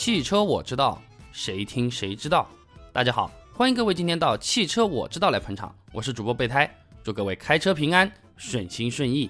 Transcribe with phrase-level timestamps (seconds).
[0.00, 0.98] 汽车我知道，
[1.30, 2.48] 谁听谁知道。
[2.90, 6.74] 大家好，欢迎各位今天到汽车我知道来捧场，我是主播备胎，
[7.04, 9.28] 祝各位开车平安，顺心顺意。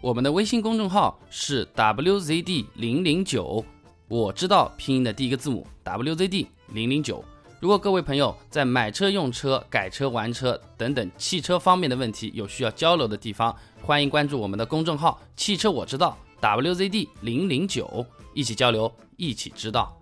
[0.00, 3.64] 我们的微信公众号是 wzd 零零九，
[4.06, 7.24] 我知道拼音的第一个字母 wzd 零零九。
[7.58, 19.96] 如果各位朋友在买车、用车、改车、玩车等等汽车方面的问题有需要交流的地方，欢迎关注我们的公众号“汽车我知道 ”wzd 零零九，一起交流，一起知道。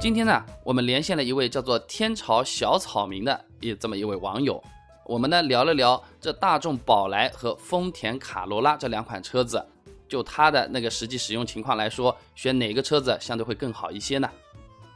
[0.00, 4.62] 今天呢，我们连线了一位叫做天朝小草民的一这么一位网友，
[5.04, 9.64] 我们呢聊了聊这大众宝来和丰田卡罗拉这两款车子，
[10.08, 14.30] 就它的那个实际使用情况来说，选哪个车子相对会更好一些呢？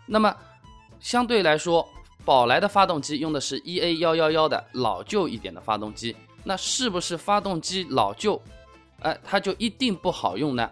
[0.07, 0.35] 那么
[1.01, 1.87] 相对来说，
[2.25, 8.41] 宝来的发动机用的是 EA 幺幺幺的老旧一点的发动机，那是不是发动机老旧，
[9.01, 10.71] 哎，它就一定不好用呢？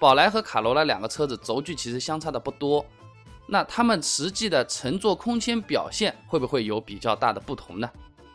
[0.00, 2.84] 宝来和卡罗拉两个车子轴距其实相差的不多。
[3.46, 7.88] 那它们实际的乘坐空间表现会不会有比较大的不同呢？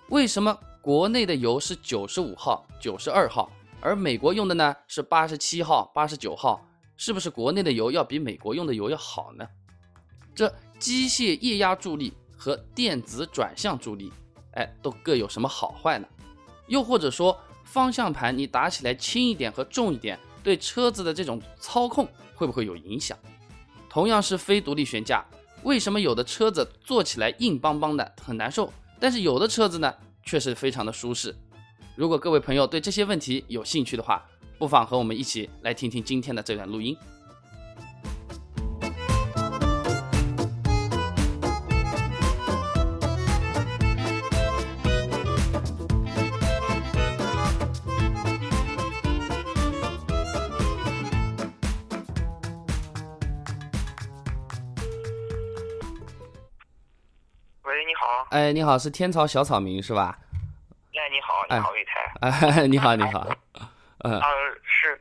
[0.09, 3.51] 为什么国内的油是九十五号、九十二号，
[3.81, 6.63] 而美国用的呢是八十七号、八十九号？
[6.95, 9.45] 是不是国内的油要比美国用的油要好呢？
[10.33, 14.13] 这机械液压助力和电子转向助力，
[14.51, 16.07] 哎，都各有什么好坏呢？
[16.67, 23.17] 又或者说，方向盘你打起来轻一点和重一点，对车子的这种操控会不会有影响？
[23.89, 25.25] 同样是非独立悬架，
[25.63, 31.35] 为什么有的车子坐起来硬邦邦的很难受，但是有的车子呢却是非常的舒适？
[31.95, 34.23] 如果各位朋友对这些问题有兴趣的话，
[34.59, 36.95] 不妨和我们一起来听听今天的这段录音。
[58.47, 60.17] 哎，你好，是天朝小草民是吧？
[60.95, 62.13] 哎，你好，你好，魏台。
[62.21, 63.27] 哎，你好， 你好。
[64.05, 64.17] 嗯。
[64.21, 64.29] 呃，
[64.63, 64.97] 是，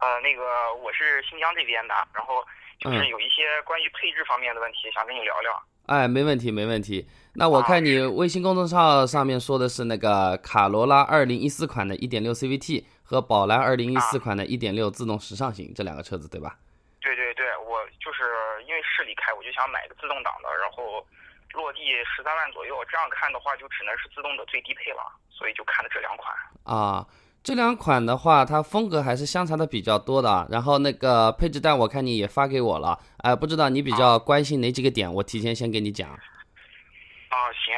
[0.00, 0.42] 呃，那个
[0.82, 2.44] 我是新疆这边的，然后
[2.80, 5.62] 就是有一些关于配置方面的问题，想跟你聊聊。
[5.86, 7.08] 哎，没问题，没问题。
[7.34, 16.58] 那我看你微信公众号上面说的是那个卡罗拉二零一四款的一点六 CVT 和宝来二零一四款的一点六自动时尚型这两个车子，对吧？
[17.00, 18.24] 对对对，我就是
[18.66, 21.06] 因为市里开，我就想买个自动挡的，然后。
[21.54, 27.06] 落地十三万左右，这样看的话就只能是自动的最低配了，所以就看的这两款啊。
[27.42, 30.46] 这两款的话，它风格还是相差的比较多的。
[30.50, 36.10] 然后那个配置单我看你也发给我了，哎，不知道你比较关心哪几个点，我提前先给你讲。
[36.10, 37.74] 啊，行，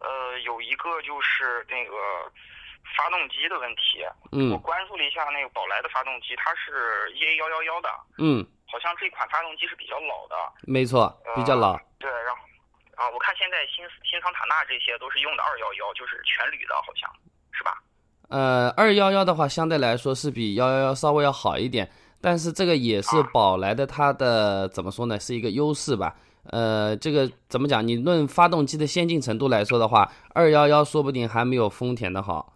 [0.00, 1.94] 呃，有一个就是那个
[2.96, 7.88] 发动机的问题，嗯，我关注了一下那个宝来的发动机，它是 EA 幺幺幺的，
[8.18, 12.10] 嗯，好像这款发动机是比较老的，没错，比较老，对。
[13.02, 17.10] 啊，我看现在新新桑塔纳这些都是用的二幺幺，就是全铝的，好像
[17.50, 17.82] 是吧？
[18.28, 21.90] 呃，二幺幺的话，相对来说是比幺幺幺稍微要好一点，
[22.20, 26.14] 但是这个也是宝来的，它的怎么说呢，是一个优势吧？
[26.44, 27.84] 呃，这个怎么讲？
[27.84, 32.52] 你论发动机的先进程度来说的话，二幺幺说不定还没有丰田的好，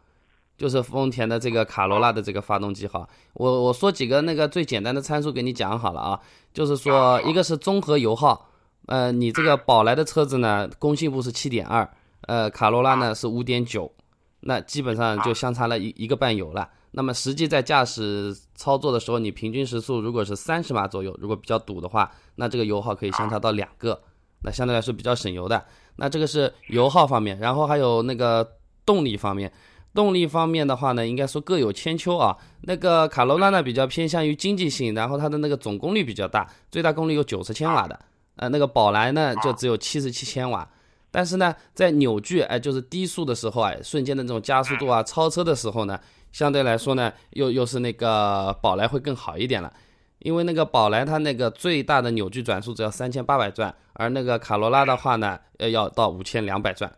[0.56, 3.08] 就是丰田的这个卡罗拉的这个发动机好。
[3.34, 6.20] 我我说几个那个最简单的参数给你讲好了啊，
[6.54, 8.48] 就是说一个是综合油耗。
[8.86, 11.88] 呃，你这个宝来的车子呢，工信部是七点二，
[12.22, 13.92] 呃，卡罗拉呢是五点九，
[14.40, 16.68] 那基本上就相差了一一个半油了。
[16.92, 24.00] 那么实际在驾驶操作的时候，你平均时速如果是三十码左右，如果比较堵的话，那这个油耗可以相差到两个，
[24.42, 25.62] 那相对来说比较省油的。
[25.96, 28.48] 那这个是油耗方面，然后还有那个
[28.86, 29.52] 动力方面，
[29.92, 32.34] 动力方面的话呢，应该说各有千秋啊。
[32.62, 37.98] 那个卡罗拉呢比较偏向于经济性，然后它的那个总功率比较大，最大功率有九十千瓦的。
[38.36, 40.68] 呃，那个宝来呢，就只有七十七千瓦，
[41.10, 45.98] 但是呢，在扭矩，哎，就是低速的时候，啊，瞬间的这种加速度啊，超车的时候呢，
[46.32, 49.72] 相对来说呢，又又是那个宝来会更好一点了，
[50.18, 56.92] 因为那个宝来它那个最大的扭矩转速只要三千八百转，而那个卡罗拉的话呢，呃，要到五千两百转。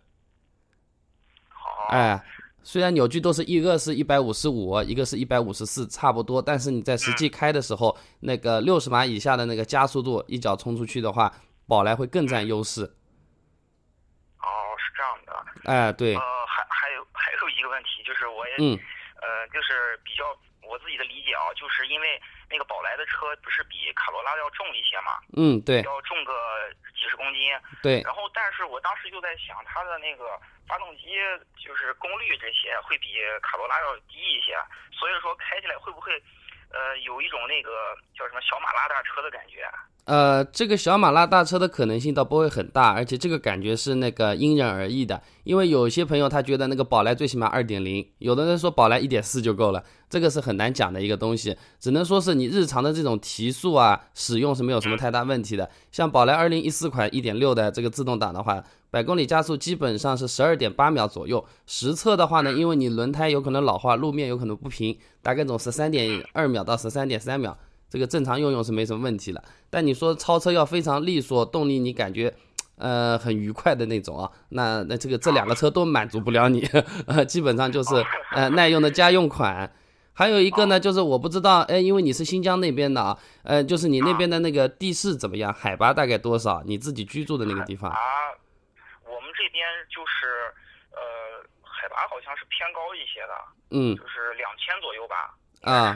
[1.90, 2.20] 哎。
[2.68, 11.32] 虽然扭矩都是一个是一百五十五，一个是一百五十四，差不多，但是你在实际开的时候，那个六十码以下的那个加速度，一脚冲出去的话，
[11.66, 12.82] 宝来会更占优势。
[14.44, 15.32] 哦，是这样的。
[15.64, 16.14] 哎，对。
[16.14, 18.76] 呃，还还有还有一个问题，就是我也，嗯，
[19.16, 20.28] 呃，就是比较
[20.68, 22.20] 我自己的理解啊，就是因为
[22.50, 25.16] 那个宝来的车不是比卡罗拉要重一些嘛？
[25.40, 25.80] 嗯，对。
[25.88, 26.36] 要重个
[26.98, 27.54] 几十公斤。
[27.80, 28.02] 对。
[28.02, 30.34] 然后，但是我当时就在想，它的那个
[30.66, 31.14] 发动机
[31.56, 34.58] 就是功率这些会比卡罗拉要低一些，
[34.90, 36.12] 所以说开起来会不会，
[36.74, 39.62] 呃，有一种那个叫什么小马拉大车的感觉？
[40.08, 45.22] 呃，这个小马拉大车的可能性倒不会很大，而且这个感觉是那个因人而异的。
[45.44, 55.68] 因为有些朋友他觉得那个宝来最起码二点零，有的人说宝来一点四就够了，这个是很难讲的一个东西，只能说是你日常的这种提速啊，使用是没有什么太大问题的。
[55.92, 67.56] 像宝来二零一四款一点六的这个自动挡的话，百公里加速基本上是十二点八秒左右，实测的话呢，因为你轮胎有可能老化，路面有可能不平，大概总十三点二秒到十三点三秒。
[67.90, 72.32] 这个正常用用是没什么问题了，但你说超车要非常利索，动力你感觉，
[72.76, 76.66] 呃，很愉快的那种啊，那那这个这两个车都满足不了你，
[77.06, 79.70] 呃，基本上就是呃耐用的家用款。
[80.18, 86.60] 还有一个呢，就是我不知道，哎，因为你是新疆那边的啊，呃，就是你那边的那个地势怎么样，海拔大概多少？
[86.66, 87.88] 你自己居住的那个地方？
[87.88, 87.96] 啊，
[89.06, 90.50] 我们这边就是
[90.90, 90.98] 呃，
[91.62, 93.34] 海拔好像是偏高一些的，
[93.70, 95.94] 嗯，就是两千左右吧，啊。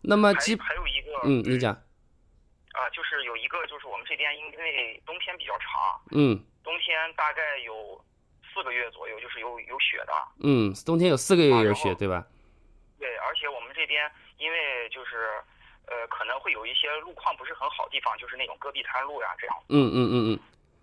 [0.00, 8.00] 那么基还有一个，嗯，你讲，啊，就是有一个，就是我们这边因为冬天比较长，嗯，冬天大概有
[8.54, 10.12] 四个月左右，就是有有雪的，
[10.44, 12.24] 嗯，冬天有四个月有雪，对吧？
[13.00, 14.04] 对，而且我们这边
[14.36, 15.40] 因为就是
[15.88, 20.38] 呃可能会有一些路况不是很好地方，就是那种戈壁滩路呀这样，嗯嗯嗯嗯，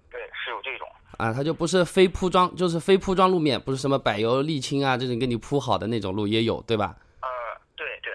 [0.09, 0.89] 对，是有这种。
[1.17, 6.95] 啊，它就不是非铺装，就是非铺装路面，不是什么柏油沥青啊这种给你铺好的那种路也有，对吧？
[7.21, 7.27] 呃，
[7.75, 8.11] 对对，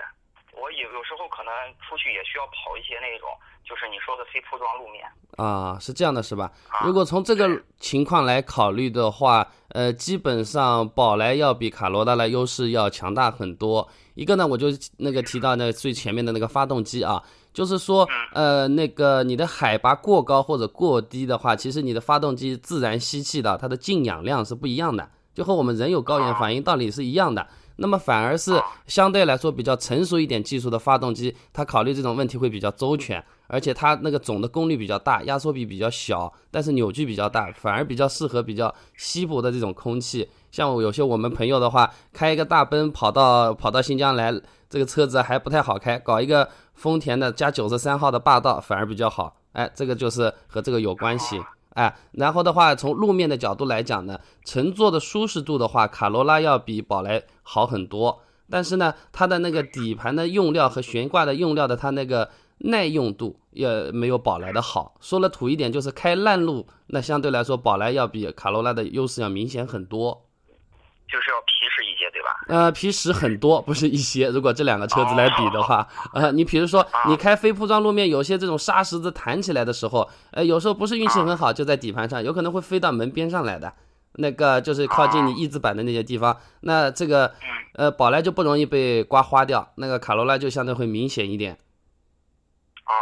[0.52, 3.31] 我有有时候可能出去也需要跑一些那种，
[3.64, 5.04] 就是你说的非铺装路面。
[5.38, 6.52] 啊，是这样的，是吧？
[6.84, 13.87] 如果从这个情况来考虑的话，呃，基本上宝来要比卡罗拉的优势要强大很多。
[14.15, 17.23] 一个呢，我就那个提到那最前面的那个发动机啊，
[17.55, 27.47] 就是说，呃，那个你的海拔过高或者过低的话，其实你的发动机自然吸气的它的进氧量是不一样的，就和我们人有高原反应道理是一样的。
[27.77, 28.53] 那么反而是
[28.87, 40.26] 相对来说比较成熟一点技术的发动机，它考虑这种问题会比较周全，而且它那个总的功率比较大，压缩比比较小，但是扭矩比较大，反而比较适合比较稀薄的这种空气。
[40.50, 44.32] 像有些我们朋友的话，开一个大奔跑到跑到新疆来，
[44.70, 49.37] 这个车子还不太好开，搞一个丰田的加九十三号的霸道反而比较好。
[49.52, 51.38] 哎，这个就是和这个有关系。
[51.75, 58.20] 哎，然后的话，从路面的角度来讲呢，乘坐的舒适度的话，卡罗拉要比宝来好很多。
[58.50, 62.28] 但是呢，它的那个底盘的用料和悬挂的用料的，它那个
[62.64, 64.94] 耐用度也没有宝来的好。
[65.00, 70.26] 说了土一点，就是开烂路，那相对来说，宝来要比卡罗拉的优势要明显很多。
[71.09, 72.29] 就是要皮实一些，对吧？
[72.49, 74.29] 呃，皮实很多，不是一些。
[74.31, 83.75] 如果这两个车子来比的话，呃，你比如说你开非铺装路面，有些这种沙石子弹起来的时候，呃，有时候不是运气很好，就在底盘上，有可能会飞到门边上来的，
[84.14, 86.38] 那个就是靠近你翼子板的那些地方。
[86.61, 87.32] 那这个，
[87.75, 91.59] 呃，宝来就不容易被刮花掉，那个卡罗拉就相对会明显一点。
[92.87, 92.93] 哦，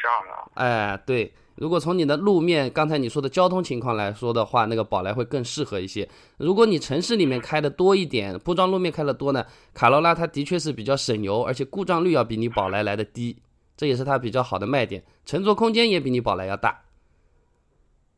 [0.00, 0.62] 这样的。
[0.62, 1.32] 哎，对。
[1.56, 6.08] 如果从你的路面，刚才你说的交通情况来说的话，那个宝来会更适合一些。
[6.36, 13.42] 如果你城市里面开的多一点，铺装路面开的多呢，卡罗拉它的确是比较省油，而且故障率要比你宝来来的低，
[13.76, 15.02] 这也是它比较好的卖点。
[15.24, 16.70] 乘坐空间也比你宝来要大。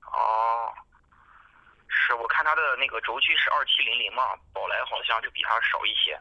[0.02, 0.68] 哦，
[1.88, 6.12] 是我看它的那个轴距是二七零零嘛，宝来好像就比它少一些。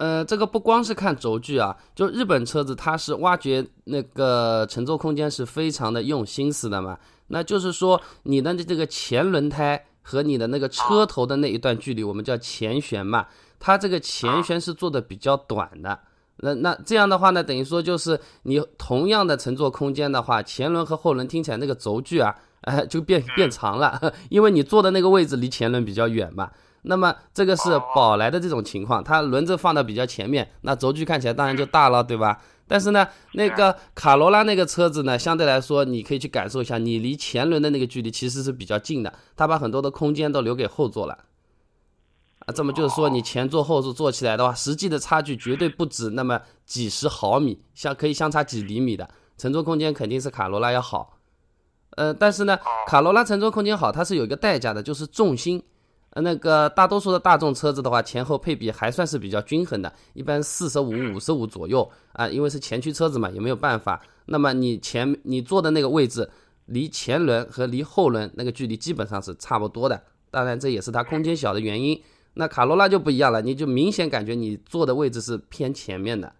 [0.00, 6.98] 呃，这个不光是看轴距啊，就日本车子它是挖掘那个乘坐空间是非常的用心思的嘛。
[7.26, 13.26] 那就是说，你的这个前轮胎和你的那个车头的那一段距离，我们叫前悬嘛，
[13.58, 16.00] 它这个前悬是做的比较短的。
[16.38, 26.50] 那那这样的话呢，等于说就是你同样的乘坐空间的话，前轮和后轮听起来那个轴距啊，哎，就变变长了， 因为你坐的那个位置离前轮比较远嘛。
[26.82, 32.40] 那么这个是宝来的这种情况，它轮子放到比较前面，那轴距看起来当然就大了，对吧？
[32.66, 41.18] 但是呢，那个卡罗拉那个车子呢，相对来说，你可以去感受一下，你离前轮的那个距离其实是比较近的，它把很多的空间都留给后座了。
[42.46, 51.18] 啊，这么就是说，你前座后座坐起来的话，实际的差距绝对不止那么几十毫米，相可以相差几厘米的，乘坐空间肯定是卡罗拉要好。
[51.96, 52.56] 呃，但是呢，
[52.86, 55.60] 卡罗拉乘坐空间好，它是有一个代价的，就是重心。
[56.10, 64.02] 呃，那个大多数的大众车子的话，前后配比还算是比较均衡的，一般四十五、五十五左右啊，因为是前驱车子嘛，也没有办法。
[64.26, 66.28] 那么你前你坐的那个位置，
[66.66, 72.02] 离前轮和离后轮那个距离基本上是差不多的，当然这也是它空间小的原因。
[72.34, 76.32] 那卡罗拉就不一样了，你就明显感觉你坐的位置是偏前面的。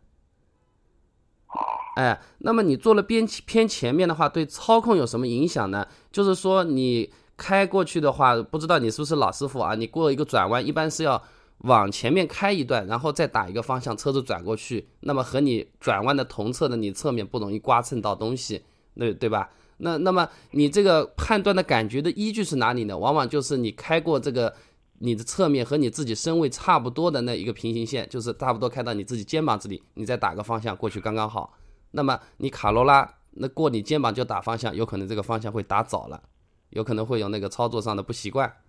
[1.97, 5.87] 哎，那么你做了偏偏前面的话，对操控有什么影响呢？
[6.12, 9.75] 就是说你开过去的话，不知道你是不是老师傅啊？
[9.75, 11.23] 你过一个转弯，一般是要
[11.61, 18.62] 往前面开一段，然后再打一个方向，车子转过去，那么和你转弯的同侧的你侧面不容易刮蹭到东西，
[18.94, 19.49] 对对吧？
[19.78, 22.99] 那那么你这个判断的感觉的依据是哪里呢？
[22.99, 24.54] 往往就是你开过这个。
[25.02, 31.54] 你的侧面和你自己身位差不多的那一个平行线，就是差不多开到你自己肩膀这里，你再打个方向过去刚刚好。
[31.92, 36.23] 那么你卡罗拉那过你肩膀就打方向，有可能这个方向会打早了，
[36.71, 38.62] 有可能会有那个操作上的不习惯，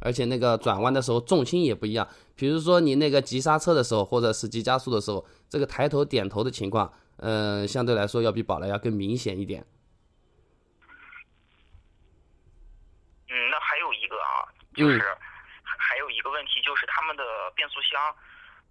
[0.00, 2.08] 而且那个转弯的时候重心也不一样。
[2.34, 9.64] 比如说你那个急刹车的时候，或者是急加速的时候，这个抬头点头的情况，嗯，相对来说要比宝来要更明显一点。
[13.28, 15.00] 嗯，那还有一个啊，就是。
[15.82, 17.24] 还有一个问题就是他们的
[17.56, 17.98] 变速箱，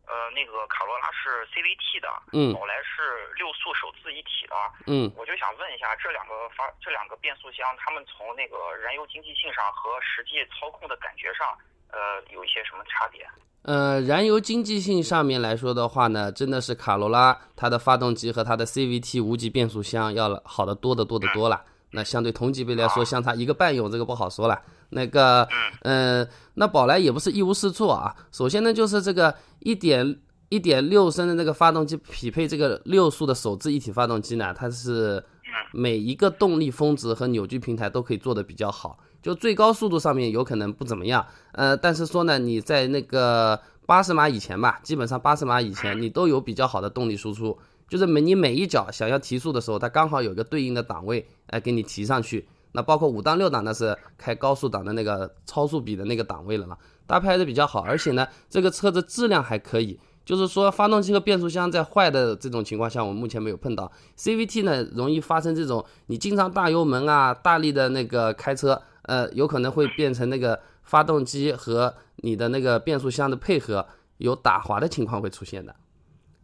[0.10, 4.56] 呃，那个卡罗拉是 CVT 的，嗯，宝来是六速手自一体的，
[4.90, 11.56] 嗯，我就想问一下，这两个发这两个变速箱，它们从那个燃油经济性上和实际操控的感觉上，
[11.94, 13.22] 呃，有一些什么差别？
[13.62, 21.64] 呃，燃油经济性上面来说的话呢，真的是卡罗拉它的发动机和它的 CVT 无级变速箱要好的多的多的多了。
[21.92, 24.62] 那相对同级别来说，相差一个半油，这个不好说了。
[24.90, 25.48] 那个，
[25.82, 28.16] 嗯，那宝来也不是一无是处啊。
[28.32, 30.20] 首先呢，就是这个一点
[30.50, 35.24] 一点六升的那个发动机匹配这个六速的手自一体发动机呢，它是
[35.72, 39.00] 每一个动力峰值和扭矩平台都可以做的比较好。
[39.22, 47.58] 就最高速度上面有可能不怎么样，呃，但是说呢，你在那个八十码以前吧，基本上八十码以前你都有比较好的动力输出。
[47.90, 52.48] 就是每你每一脚想要提速的时候，它刚好有一个对应的档位，哎，给你提上去。
[52.72, 56.78] 那包括五档六档，那是开高速档的那个超速比的那个档位了嘛，
[57.08, 57.80] 搭配还是比较好。
[57.82, 63.92] 而且呢，这个车子质量还可以，就是说发动机和变速箱在坏的这种情况下，我们目前没有碰到。
[64.20, 73.84] CVT 呢，容易发生这种你经常大油门啊、大力的那个开车，呃，有可能会变成那个发动机和你的那个变速箱的配合
[74.20, 75.76] 有打滑的情况会出现的。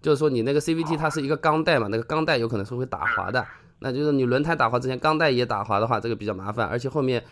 [0.05, 3.43] 就是说你那个 CVT 它是一个钢带嘛，那个钢带有可能是会打滑的，
[3.79, 6.67] 那就是你轮胎打滑之前，钢带也打滑的话，这个比较麻烦。
[6.67, 7.23] 而且后面，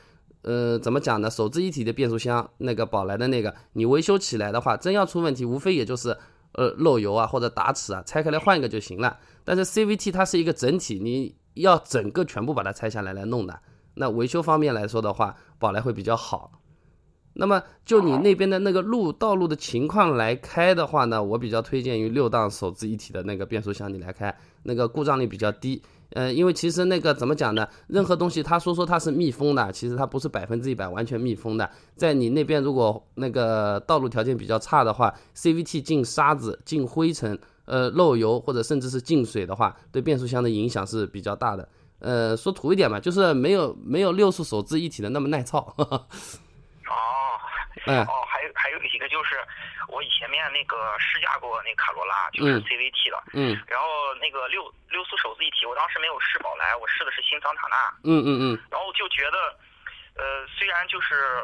[0.42, 1.30] 呃，怎么讲呢？
[1.30, 6.18] 手自一体的变速箱，那个宝来的那个，你维修起来的话，真要出问题，无非也就是
[6.54, 9.20] 呃漏油啊或者打齿啊，拆开来换一个就行了。
[9.44, 13.60] 但是 CVT 它是一个整体，你要整个全部把它拆下来来弄的。
[13.94, 16.52] 那维修方面来说的话，宝来会比较好。
[17.34, 25.82] 那么就你那边的那个路道路的情况来开的话呢，我比较推荐于六档手自一体的那个变速箱你来开，那个故障率比较低。
[26.12, 27.68] 呃，因为其实那个怎么讲呢？
[27.88, 31.68] 任何东西他说说它是密封的，其实它不是百分之一百完全密封的。
[31.96, 41.68] 在你那边如果那个道路条件比较差的话，CVT 进沙子、进灰尘、呃漏油或者甚至是进水的话，对变速箱的影响是比较大的。
[41.98, 45.74] 呃，说土一点嘛，就是没有没有六速手自一体的那么耐操。
[45.78, 46.06] 哦，
[47.86, 49.36] 还有还有一个就是，
[49.90, 59.38] 我以前面那个试驾过那卡罗拉，就是 CVT 的，嗯，然后那个六六速手自一体，我当时没有试宝来，我试的是新桑塔纳，嗯嗯嗯，然后就觉得，
[60.16, 61.44] 呃，虽然就是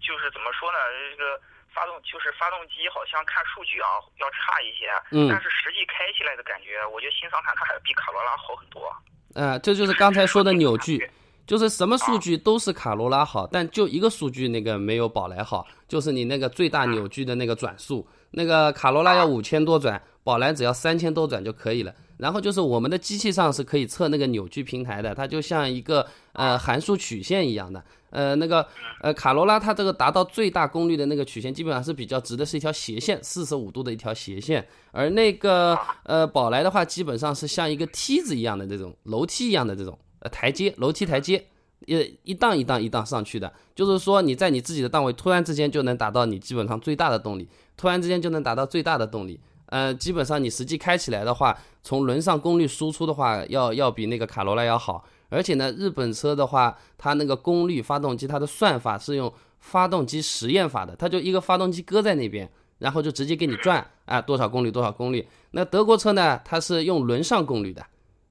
[0.00, 0.78] 就是怎么说呢，
[1.10, 1.40] 这个
[1.72, 3.88] 发动就是发动机好像看数据啊
[4.20, 8.94] 要差一些，嗯，但是实际开起来的感觉，我觉得新桑塔纳还比卡罗拉好很多。
[9.34, 11.10] 嗯，这就是刚才说的扭矩。
[11.46, 21.94] 就是什么数据都是卡罗拉好，但就一个数据那个没有宝来好，就是你那个最大扭矩的那个转速，那个卡罗拉要五千多转，宝来只要三千多转就可以了。
[22.16, 28.66] 然后就是我们的机器上是可以测那个扭矩平台的，它就像一个呃函数曲线一样的，呃那个
[29.02, 39.96] 呃卡罗拉它这个达到最大功率的那个曲线基本上是比较直的，是一条斜线，四十五度的一条斜线，而那个呃宝来的话基本上是像一个梯子一样的这种楼梯一样的这种。
[40.20, 41.46] 呃台阶楼梯台阶，
[41.86, 49.38] 一一档一档一档上去的，就是说你在你自己的档位突然之间就能达到你基本上最大的动力，突然之间就能达到最大的动力。
[49.66, 55.04] 呃，基本上你实际开起来的话，从轮上功率输出的话，要要比那个卡罗拉要好。
[55.28, 65.26] 而且呢，日本车的话，它那个功率发动机它的算法是用发动机实验法的，它就一个发动机搁在那边，然后就直接给你转啊，多少功率多少功率。
[65.50, 67.84] 那德国车呢，它是用轮上功率的。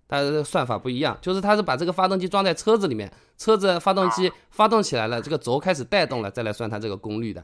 [0.07, 7.43] 它的算法不一样，就是它是把这个发动机装在车子里面，车子发动机发动起来了，这个轴开始带动了，再来算它这个功率的，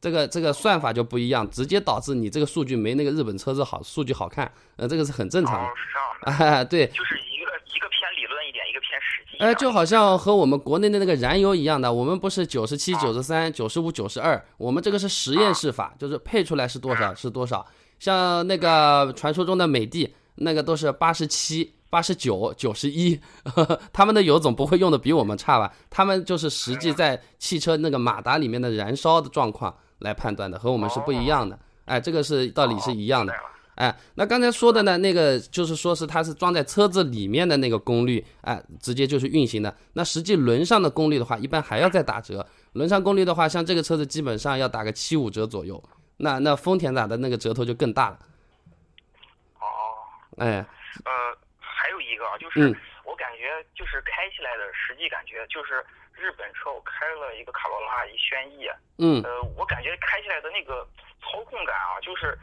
[0.00, 5.68] 这个这个算法就不一样，直接导致你这个数据没那个日本车子好，数据好看，呃，这个是很正常的。
[6.32, 6.86] 啊，对。
[6.86, 9.36] 就是一个一个偏理论一点，一个偏实际。
[9.44, 17.66] 哎，就好像和我们国内的那个燃油一样的，我们不是九十七、九十三、九十五、九十二，我们这个是实验室法，就是配出来是多少是多少。
[17.98, 20.14] 像那个传说中的美的。
[20.36, 23.20] 那个都是八十七、八十九、九十一，
[23.92, 25.72] 他们的油总不会用的比我们差吧？
[25.88, 31.58] 他们就是实际在汽车那个马达里面的燃烧的状况来判断的，和我们是不一样的。
[31.84, 33.32] 哎，这个是道理是一样的。
[33.76, 39.74] 哎，那刚才说的呢，那个就是说是它是装在车子里面的那个功率，哎，直接就是运行的。
[39.94, 42.46] 那实际轮上的功率的话，一般还要再打折。
[42.74, 45.82] 轮上功率的话，像这个车子基本上要打个七五折左右。
[46.18, 48.18] 那那丰田打的那个折头就更大了。
[50.36, 50.44] 哦。
[50.44, 50.64] 哎。
[51.04, 52.74] 呃，还有一个啊，就是
[53.04, 60.86] 我感觉就是开起来的实际感觉，就是日本车我开了一个卡罗拉一轩逸，嗯，呃，我感觉开起来的那个
[61.20, 62.38] 操控感啊，就是，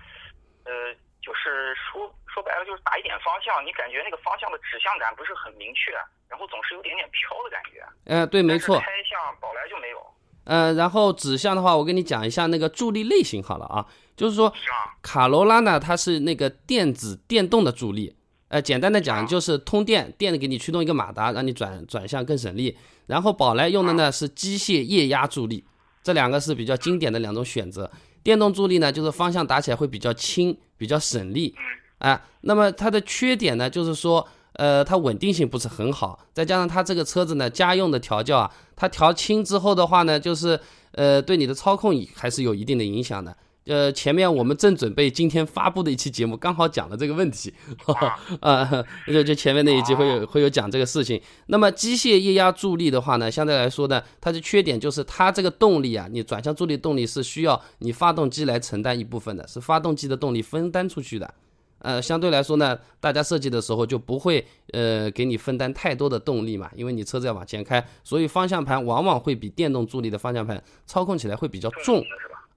[0.65, 0.95] 呃。
[1.21, 5.91] 就是说说白了，就是打一点方向，你感觉那个方向的指向感不是很明确，
[6.27, 7.85] 然后总是有点点飘的感觉。
[8.05, 8.79] 嗯，对，没错。
[8.79, 10.03] 开向宝来就没有。
[10.45, 14.53] 呃，然后指向的话，我跟你讲一下那个助力类型好了啊，就是说
[15.01, 18.13] 卡罗拉呢，它是那个电子电动的助力，
[18.49, 22.77] 呃，简单的讲就是通电，电给你驱动一个马达，让你转转向更省力。
[23.07, 25.63] 然后宝来用的呢是机械液压助力，
[26.03, 27.89] 这两个是比较经典的两种选择。
[28.23, 31.55] 电动助力呢，就是方向打起来会比较轻，比较省力，
[31.97, 40.59] 啊，那么它的缺点呢，就是说，呃，它稳定性不是很好，再加上它这个车子呢，家用的调教啊，它调轻之后的话呢，就是，
[40.91, 43.35] 呃，对你的操控还是有一定的影响的。
[43.65, 47.53] 呃，前面我们正准备今天发布的一期节目，刚好讲了这个问题，
[48.39, 48.67] 啊，
[49.07, 51.21] 就就前面那一集会有会有讲这个事情。
[51.45, 61.31] 那么机械液压助力的话呢，相对来说呢，它的缺点就是它这个动力啊，你转向助力动力是需要你发动机来承担一部分的，是发动机的动力分担出去的。
[61.83, 72.03] 呃，相对来说呢，大家设计的时候就不会呃给你分担太多的动力嘛，因为你车子要往前开，所以方向盘往往会比电动助力的方向盘操控起来会比较重。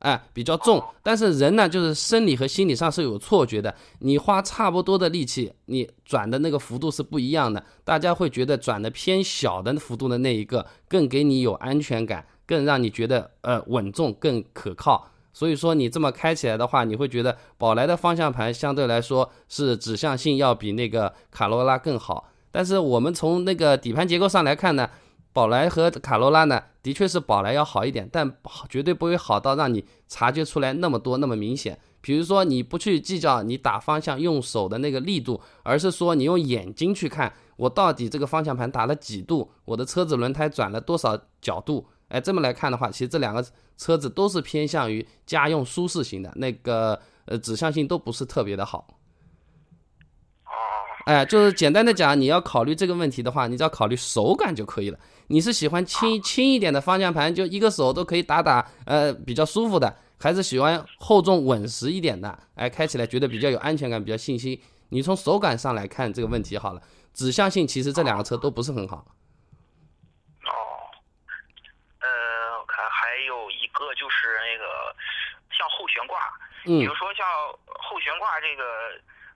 [0.05, 3.75] 哎，比较重，但是人呢，就是生理和心理上是有错觉的。
[4.01, 7.65] 你花差不多的力气，你转的那个幅度是不一样的。
[7.85, 15.11] 大家会觉得转的偏小的幅度的那一个更给你有安全感，更让你觉得呃稳重、更可靠。
[15.33, 22.29] 所以说你这么开起来的话，你会觉得宝来的方向盘相对来说是指向性要比那个卡罗拉更好。
[22.51, 24.91] 但是我们从那个底盘结构上来看呢。
[25.35, 31.79] 宝来和卡罗拉呢，的确是宝来要好一点，但绝对不会好到让你察觉出来那么多那么明显。
[32.01, 41.87] 比如说，你不去计较你打方向用手的那个力度，而是说你用眼睛去看，我到底这个方向盘打了几度，我的车子轮胎转了多少角度。
[42.09, 43.45] 哎，这么来看的话，其实这两个
[43.77, 48.87] 车子都是偏向于家用舒适型的，那个呃指向性都不是特别的好。
[51.05, 54.99] 哎，就是简单的讲，你要考虑这个问题的话，你只要考虑手感就可以了。
[55.27, 62.39] 你是喜欢轻轻一点的方向盘，就一个手都可以打打，呃，比较舒服的，还是喜欢厚重稳实一点的？
[62.55, 64.59] 哎，开起来觉得比较有安全感，比较信心。
[64.89, 66.81] 你从手感上来看这个问题好了，
[67.13, 68.97] 指向性其实这两个车都不是很好。
[70.47, 70.53] 哦，
[72.01, 72.09] 呃，
[72.59, 74.65] 我看还有一个就是那个
[75.53, 76.19] 像后悬挂，
[76.65, 77.27] 比如说像
[77.67, 78.65] 后悬挂这个。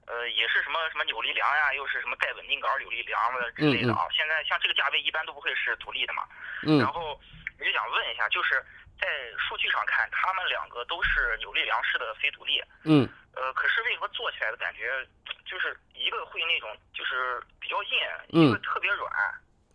[0.09, 4.09] 呃，也是什么什么扭力梁呀，又是什么带稳定杆扭力梁的之类的啊。
[4.11, 6.25] 现在像这个价位一般都不会是独立的嘛。
[6.67, 6.81] 嗯。
[6.81, 7.21] 然后
[7.59, 8.65] 我就想问一下，就是
[8.99, 9.07] 在
[9.39, 12.63] 数据上看，他们两个都是扭力梁式的非独立。
[12.85, 13.07] 嗯。
[13.37, 15.07] 呃，可是为什么做起来的感觉
[15.45, 19.13] 就是一个会那种就是比较硬，一个特别软？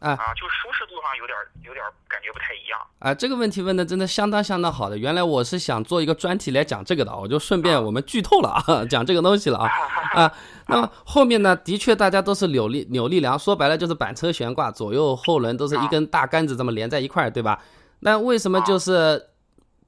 [0.03, 3.13] 啊啊，就舒适度上有点有点感觉不太一样啊。
[3.13, 4.97] 这个问题问的真的相当相当好的。
[4.97, 9.69] 原来我是想做一个专题来讲这个的，我就顺便我们剧透了啊，讲这个东西了啊
[10.13, 10.33] 啊。
[10.67, 17.63] 那么后面呢，的确大家都是扭力扭力梁，说白了就是板车悬挂，左右后轮都是一根大杆子这么连在一块儿，对吧？
[17.99, 19.29] 那为什么就是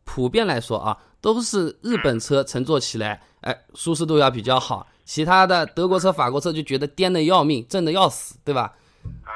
[0.06, 8.72] 普遍来说啊，都是日本车乘坐起来，哎，舒适度要比较好，其他的德国车、法国车就觉得颠的要命，震的要死，对吧？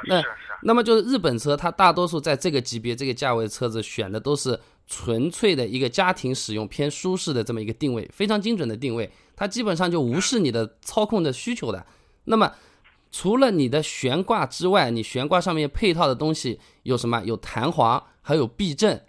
[0.07, 0.23] 那。
[0.63, 11.86] 那么就是日本车，它大多数在这个级别、这个价位的车子选的都是纯粹的一个家庭使用、偏舒适的这么一个定位，非常精准的定位，它基本上就无视你的操控的需求的。
[12.26, 12.52] 那么
[13.12, 17.24] 除了你的悬挂之外，你悬挂上面配套的东西有什么？
[17.24, 19.02] 有弹簧，还有避震。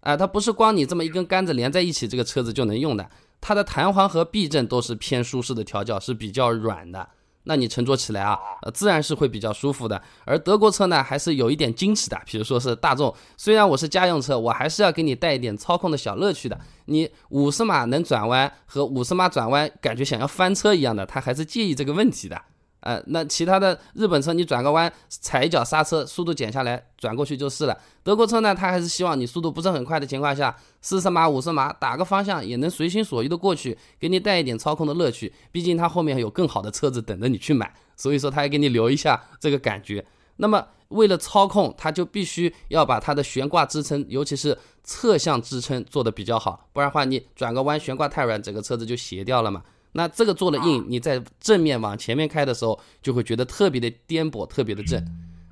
[0.00, 3.08] 啊，它不是光你这么一根杆子连在一起，这个车子就能用的。
[3.40, 7.08] 它的弹簧和避震都是偏舒适的调教，是比较软的。
[7.46, 10.00] 那你乘坐起来啊，呃，自然是会比较舒服的。
[10.24, 12.20] 而德国车呢，还是有一点矜持的。
[12.26, 16.58] 比如说是大众，虽然我是家用车，我还是要给你带一点操控的小乐趣的。
[16.86, 22.42] 你五十码能转弯和五十码转弯感觉想要翻车一样的，他还是介意这个问题的。
[22.86, 27.76] 呃，那其他的日本车你转个弯踩一脚刹车，速度减下来转过去就是了。
[28.04, 35.32] 德国车呢，它还是希望你速度不是很快的情况下，四十码五十码打个方向也能随心所欲的过去，给你带一点操控的乐趣。
[35.50, 40.06] 毕竟它后面有更好的车子等着你去买，所以说它还给你留一下这个感觉。
[40.36, 49.64] 那么为了操控，它就必须要把它的悬挂支撑，尤其是侧向支撑做的比较好，不然的话你转个弯悬挂太软，整个车子就斜掉了嘛。
[49.96, 55.02] 那这个做了硬，你在正面往前面开的时候，就会觉得特别的颠簸，特别的正。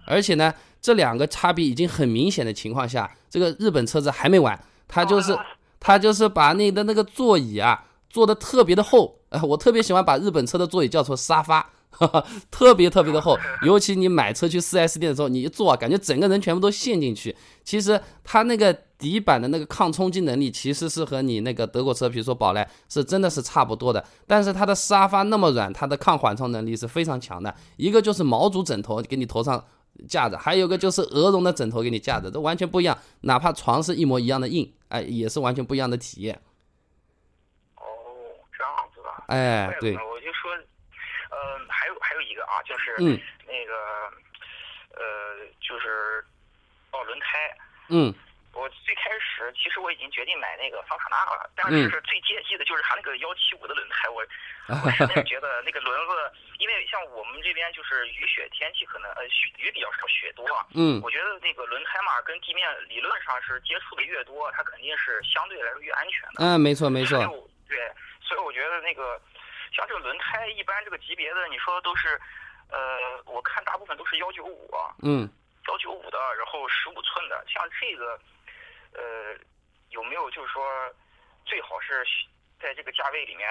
[0.07, 0.52] 而且呢，
[0.83, 5.35] 这两个差别已经很明显的情况下，这个日本车子还没完，它就是
[5.80, 9.18] 它就是把你的那个座椅啊做的特别的厚。
[9.30, 11.70] 呃，我特别喜欢把日本车的座椅叫做沙发。
[12.50, 17.35] 特别特别的厚，尤其你买车去 4S 店的时候，你一坐，感觉整个人全部都陷进去。
[17.62, 24.04] 其实它那个底板的那个抗冲击能力，其实是和你那个德国车，比如说宝来，是真的是差不多的。
[24.26, 27.54] 但是它的沙发那么软，它的抗缓冲能力是非常强的。
[27.76, 29.64] 一个就是毛竹枕头给你头上
[30.09, 32.96] 架着，还有一个就是鹅绒的枕头给你架着，这完全不一样。
[33.22, 36.40] 哪怕床是一模一样的硬，哎，也是完全不一样的体验。
[37.76, 37.83] 哦，
[38.52, 39.35] 这样子的。
[39.35, 39.96] 哎，对。
[42.44, 42.94] 啊，就是
[43.46, 43.74] 那个，
[44.94, 46.24] 呃，就是
[46.92, 47.57] 哦，轮胎。
[47.88, 48.14] 嗯。
[48.54, 54.22] 我最开始其实我已经决定买那个桑塔纳了，但是最介意的就是它那个幺七五的轮胎，我
[54.87, 56.12] 我实在觉得那个轮子，
[56.61, 60.46] 因为像我们这边就是雨雪天气，可能呃雪雨比较少，雪多。
[60.72, 61.00] 嗯。
[61.02, 66.35] 我觉得那个轮胎嘛，跟地面理论上是接触的越多，它肯定是相对来说越安全的。
[66.38, 67.18] 嗯，没错没错。
[67.68, 67.90] 对，
[68.22, 69.20] 所以我觉得那个。
[69.74, 72.14] 像这个轮胎，一般这个级别的，你说都是，
[72.70, 72.78] 呃，
[73.26, 74.70] 我看大部分都是幺九五，
[75.02, 75.28] 嗯，
[75.66, 78.18] 幺九五的，然后十五寸的，像这个，
[78.94, 79.34] 呃，
[79.90, 80.62] 有没有就是说，
[81.44, 82.06] 最好是
[82.62, 83.44] 在这个价位里面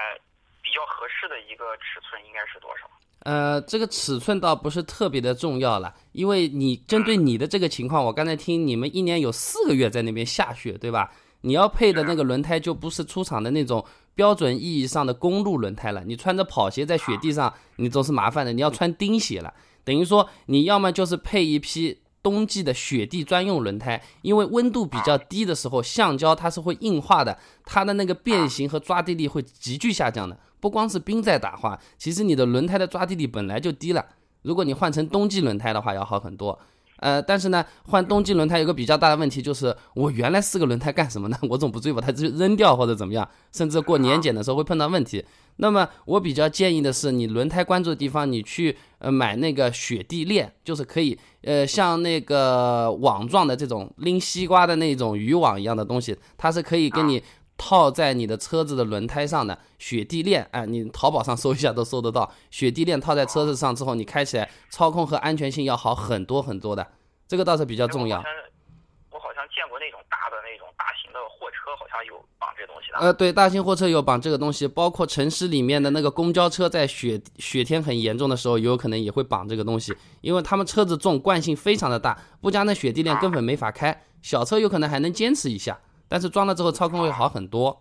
[0.62, 2.90] 比较合适的一个尺寸，应该是多少？
[3.26, 11.12] 呃，这个尺寸倒不是特别的重要了，因为你针对你的这个情况，我刚才听你们一年有四个月在那边下雪，对吧？
[11.42, 13.86] 你要配的那个轮胎就不是出厂的那种。
[14.16, 18.54] 标准意义上的公路轮胎了，你穿着跑鞋在雪地上，你总是麻烦的。
[18.54, 30.38] 你要穿钉鞋了，等于说你要么就是配一批冬季的雪地专用轮胎，因为温度比较低的时候，橡胶它是会硬化的，它的那个变形和抓地力会急剧下降的。
[30.60, 34.06] 不光是冰在打滑，其实你的轮胎的抓地力本来就低了，
[34.44, 36.58] 如果你换成冬季轮胎的话，要好很多。
[36.98, 41.38] 呃，但是呢，换冬季轮胎有个比较大的问题，就是我原来四个轮胎干什么呢？
[41.50, 45.24] 我总不至于把它就扔掉或者怎么样，甚至过年检的时候会碰到问题。
[45.58, 57.22] 那么我比较建议的是，你轮胎关注的地方，你去呃买那个雪地链，就是可以呃像那个网状的这种拎西瓜的那种渔网一样的东西，它是可以给你
[57.66, 60.46] 套在你的车子的轮胎上的雪地链。
[60.52, 66.86] 哎，你淘宝上搜一下都搜得到，雪地链套在车子上之后，你开起来操控和安全性要好很多很多的。
[67.26, 68.18] 这个倒是比较重要。
[68.18, 72.98] 我好像见过那种大的那种大型的货车，好像有绑这东西的。
[73.00, 84.04] 呃，对，大型货车有绑这个东西，包括城市里面的那个公交车，在雪雪天很严重的时候，有可能也会绑这个东西，因为他们车子重，惯性非常的大，不加那雪地链根本没法开。
[84.22, 85.80] 小车有可能还能坚持一下，
[86.14, 87.74] 但是装了之后操控会好很多。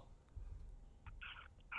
[1.69, 1.77] 嗯，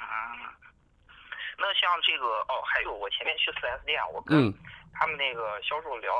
[1.57, 4.53] 那像这个哦，还有我前面去四 S 店，我跟
[4.93, 6.13] 他们那个销售聊。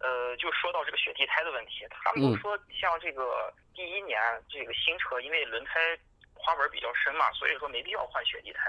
[0.00, 5.96] 呃，就说到这个雪地胎的问题，他们都说像这个第一年这个新车，因为轮胎
[6.34, 8.60] 花纹比较深嘛，所以说没必要换雪地胎。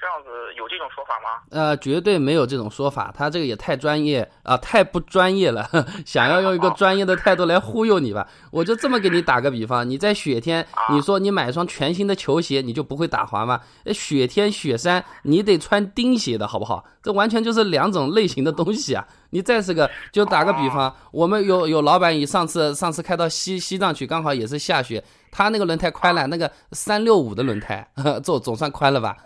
[0.00, 1.42] 这样子有这种说法吗？
[1.50, 5.68] 呃，绝对没有这种说法，他这个也太专业啊，太不专业了，
[6.06, 8.26] 想要用一个专业的态度来忽悠你吧？
[8.50, 13.60] 我就这么给你打个比方，你在雪天，你说你买一双全新的球鞋，你就不会打滑吗？
[13.92, 16.84] 雪天雪山，你得穿钉鞋的好不好？
[17.02, 19.06] 这完全就是两种类型的东西啊！
[19.30, 27.86] 你再是个，就打个比方，我们有有老板以上次上次开到西西藏去，刚好也是下雪，他那个轮胎宽了，那个三六五的轮胎，
[28.24, 29.16] 总总算宽了吧？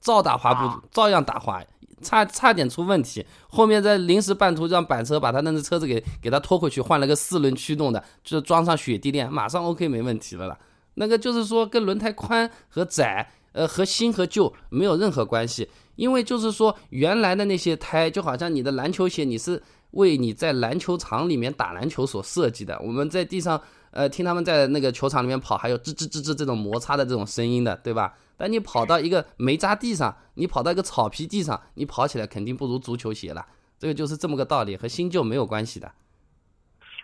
[0.00, 1.62] 照打滑不照样打滑，
[2.02, 3.24] 差差点出问题。
[3.48, 10.58] 后面在临时半途让板车把他那个车子给给他拖回去，换了个四轮驱动的，就装上雪地链，马上 OK 没问题了啦。
[10.94, 22.78] 那个就是说跟轮胎宽和窄，呃和新和旧没有任何关系，因为就是说原来的那些胎就好像你的篮球鞋，你是为你在篮球场里面打篮球所设计的。
[22.80, 28.14] 我们在地上呃听他们在那个球场里面跑，还有吱吱吱吱这种摩擦的这种声音的，对吧？
[28.36, 33.44] 但你跑到一个煤渣地上，你跑到一个草皮地上，你跑起来肯定不如足球鞋了。
[33.78, 35.88] 这个就是这么个道理，和新旧没有关系的。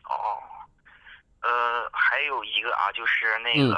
[0.05, 0.39] 哦，
[1.43, 3.75] 呃，还有一个啊，就是那个，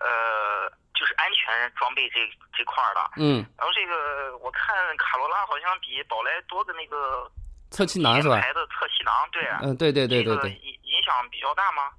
[0.00, 2.20] 呃，就是安全全装备这
[2.52, 3.00] 这块儿的。
[3.16, 7.30] 嗯，然后这个我看卡罗拉好像比宝来多的那个
[7.70, 8.40] 侧气囊是吧？
[8.40, 9.42] 牌的侧气囊，对。
[9.62, 10.50] 嗯，对对对对对。
[10.50, 11.90] 影影响比较大吗？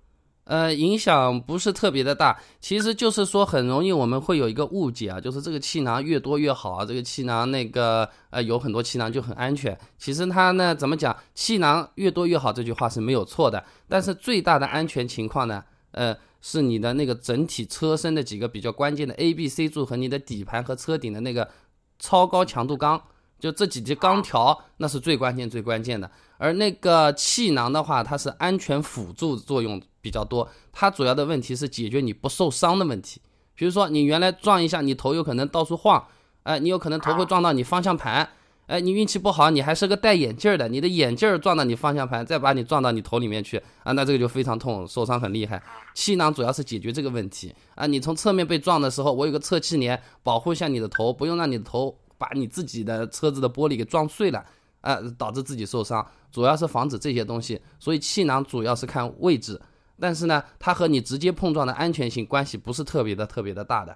[0.45, 9.75] 呃，影响不是特别的大，其实就是说很容易我们会有一个误解啊，就是这个气囊越多越好啊，这个气囊那个呃有很多气囊就很安全。
[9.97, 21.49] 其实它呢怎么讲，气囊越多越好这句话是没有错的，但是最大的安全情况呢，呃是你的那个整体车身的几个比较关键的 A、B、C 柱和你的底盘和车顶的那个
[21.97, 23.01] 超高强度钢，
[23.39, 26.11] 就这几节钢条那是最关键最关键的。
[26.37, 29.81] 而那个气囊的话，它是安全辅助作用。
[30.05, 33.19] 比较多，它主要的问题是解决你不受伤的问题。
[33.55, 36.05] 比如说，你原来撞一下，你头有可能到处晃，
[36.43, 38.29] 哎，你有可能头会撞到你方向盘，
[38.67, 45.59] 哎，你运气不好，你还是个戴眼镜的，你的眼镜撞到你方向盘，再把你撞到你头里面去啊，那这个就非常痛，受伤很厉害。
[45.95, 54.45] 气囊主要是解决这个问题啊，你从侧面被撞的时候，我有个侧气帘保护一下你的头，不用让你的头把你自己的车子的玻璃给撞碎了
[54.81, 57.59] 啊，导致自己受伤，主要是防止这些东西。
[57.79, 59.59] 所以气囊主要是看位置。
[59.99, 63.93] 但是呢，它和你直接碰撞的安全性关系不是特别的、特别的大的。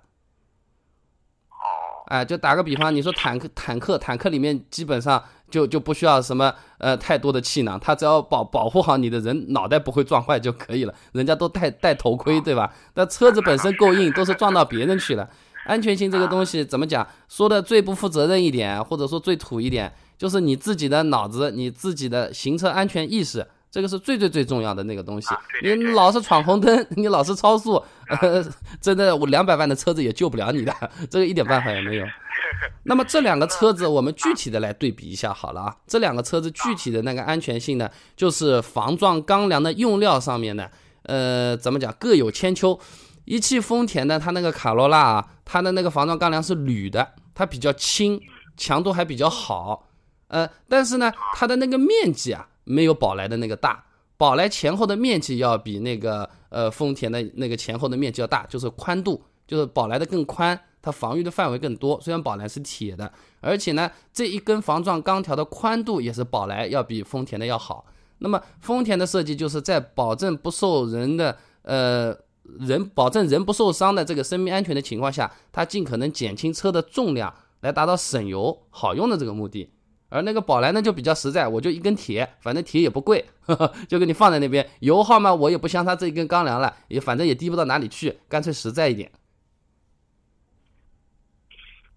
[1.49, 10.93] 哦，哎，就打个比方，你说坦克、坦克、坦克里面基本上就就不需要什么呃太多的气囊，它只要保保护好你的人脑袋不会撞坏就可以了。
[11.11, 12.73] 人家都戴戴头盔，对吧？
[12.93, 15.29] 但车子本身够硬，都是撞到别人去了。
[15.65, 17.05] 安全性这个东西怎么讲？
[17.27, 23.45] 说的最不负责任一点，或者说最土一点，就是你自己的脑子、你自己的行车安全意识。
[23.71, 25.27] 这个是最最最重要的那个东西。
[25.61, 27.83] 你老是闯红灯，你老是超速，
[28.21, 28.43] 呃，
[28.81, 30.73] 真的，我两百万的车子也救不了你的，
[31.09, 32.05] 这个一点办法也没有。
[32.83, 35.75] 那么这两个车子，我们具体的来对比一下好了啊。
[35.85, 40.67] 这两个车子具体的那个安全性呢，就是防撞钢梁的用料上面呢，
[41.03, 42.79] 呃，怎么讲各有千秋。
[43.25, 48.19] 一汽丰田呢它那个卡罗拉啊，它的那个防撞钢梁是铝的，它比较轻，
[48.57, 49.87] 强度还比较好。
[50.29, 52.47] 呃，但是呢，它的那个面积啊。
[52.69, 53.83] 没有宝来的那个大，
[54.15, 61.99] 宝来前后的面积要比那个呃丰田的那个前后的面积要大，就是宽度，就是宝来的更宽，它防御的范围更多。
[61.99, 67.87] 虽然宝来是铁的，而且呢这一根防撞钢条的宽度也是宝来要比丰田的要好。
[68.19, 72.15] 那么丰田的设计就是在保证不受人的呃
[72.59, 79.71] 人保证人不受伤的这个生命安全的情况下，它尽可能减轻车的重量，来达到省油好用的这个目的。
[80.09, 84.67] 而那个宝来呢就比较实在，我就一根铁，反正铁也不贵，呵呵就给你放在那边。
[84.79, 89.11] 油耗嘛，我也不相差这一根钢梁了，也反正也低不到哪里去，干脆实在一点。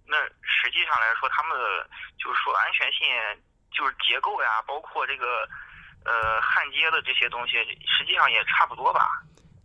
[0.07, 1.57] 那实际上来说，他们
[2.19, 3.07] 就是说安全性，
[3.73, 5.25] 就是结构呀，包括这个
[6.05, 9.01] 呃焊接的这些东西，实际上也差不多吧？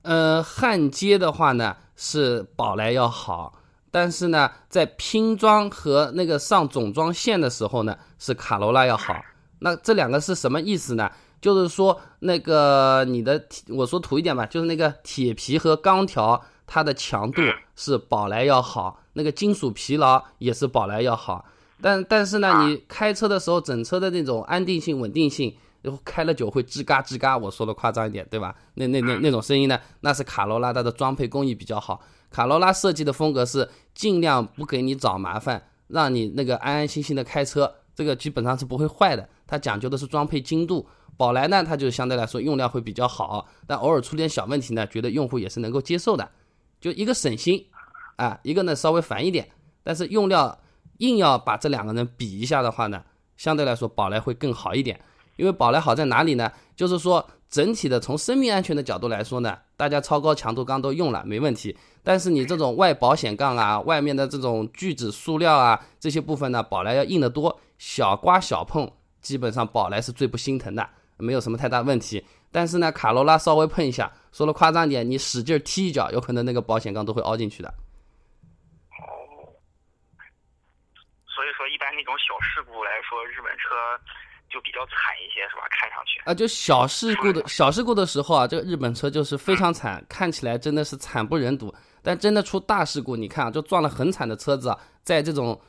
[0.04, 3.60] 呃，焊接的话呢，是宝来要好。
[3.90, 9.16] 但是呢，在拼装和那个上总装线的时候呢，是卡罗拉要好。
[9.60, 11.10] 那这两个是什么意思呢？
[11.40, 17.42] 就是说，那个你的，我说土一点吧，就是那个铁皮和钢条，它的强度
[17.76, 21.46] 是宝来要好，那个金属疲劳也是宝来要好。
[21.80, 28.56] 但但是呢，你开车的时候，整车的那种安定性、稳定性，然后开了久会吱嘎吱嘎，我说的夸张一点，对吧？
[28.74, 32.02] 那那那那种声音呢，那是卡罗拉它的装配工艺比较好。
[32.38, 39.28] 卡罗拉设计的风格是尽量不给你找麻烦，让你那个安安心心的开车，这个基本上是不会坏的。
[39.48, 40.88] 它讲究的是装配精度。
[41.18, 46.30] 宝来呢，它就相对来说用料会比较好，但偶尔出点小问题呢，觉得用户也是能够接受的。
[46.80, 47.66] 就一个省心，
[48.18, 49.50] 啊，一个呢稍微烦一点。
[49.82, 50.60] 但是用料
[51.00, 53.04] 硬要把这两个人比一下的话呢，
[53.36, 55.02] 相对来说宝来会更好一点。
[55.38, 56.52] 因为宝来好在哪里呢？
[56.76, 61.78] 就是说整体的从生命安全的角度来说呢，大家超高强度钢都用了没问题。
[62.04, 72.26] 但是你这种外保险杠啊，外面的这种聚酯塑料啊，这些部分呢，宝来要硬得多，小刮小碰，基本上宝来是最不心疼的，没有什么太大问题。
[72.52, 77.70] 但是呢，卡罗拉稍微碰一下，说的夸张点，你使劲踢一脚，有可能那个保险杠都会凹进去的。
[77.70, 79.54] 哦，
[81.28, 83.68] 所以说一般那种小事故来说，日本车。
[84.50, 85.64] 就比较惨一些，是吧？
[85.70, 91.74] 看上去啊，就小事故的小事故的时候啊，这个日本车就是非常惨，看起来真的是惨不忍睹。
[92.02, 95.60] 但真的出大事故，你看啊，就撞了很惨的车子啊，在这种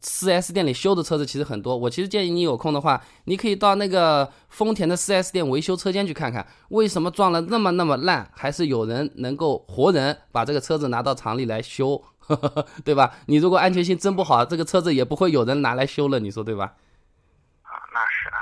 [0.00, 1.74] 四 S 店里修的车子其实很多。
[1.76, 12.02] 我其实建议你有空的话，你可以到那个丰田的四 S 店维修车间去看看，为什么撞了那么那么烂，还是有人能够活人把这个车子拿到厂里来修，
[12.84, 13.14] 对吧？
[13.26, 16.74] 你如果安全性真不好，这个车子也不会有人拿来修了，你说对吧？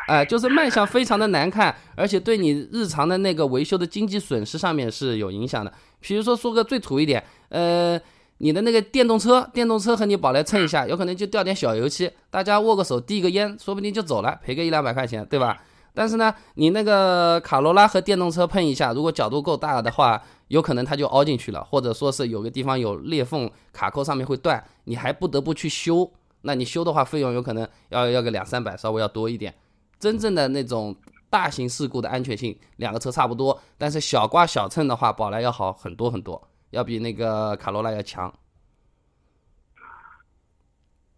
[0.07, 5.73] 哎，就是卖相非常的难看，而且对你日常的那个维修的经济损失上面是有影响的。
[6.01, 8.01] 比如说说个最土一点，呃，
[8.39, 15.57] 你的那个电动车，电动车和你宝来蹭一下，有可能就掉点小油漆，大家握个手递个烟，说不定就走了，赔个一两百块钱，对吧？
[15.93, 26.09] 但是呢，你那个卡罗拉和电动车碰一下，如果角度够大的话，有可能它就凹进去了，或者说是有个地方有裂缝，卡扣上面会断，你还不得不去修。
[26.43, 29.53] 那你修的话，费用有可能要要个两三百，稍微要多一点。
[29.99, 30.95] 真正的那种
[31.31, 38.33] 大型事故的安全性，两个车差不多，但是小刮小蹭的话，宝来要好很多很多，要比那个卡罗拉要强。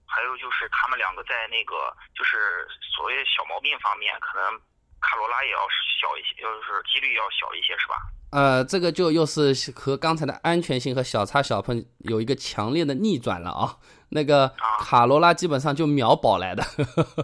[0.06, 1.74] 还有就是他们两个在那个
[2.14, 4.60] 就是所谓小毛病方面，可能。
[5.00, 5.58] 卡罗拉也要
[6.02, 7.94] 小一些，就是几率要小一些，是吧？
[8.32, 13.78] 呃，这个就又是和刚才的安全性和小擦小碰有一个强烈的逆转了啊。
[14.10, 16.64] 那个卡罗拉基本上就秒宝来的，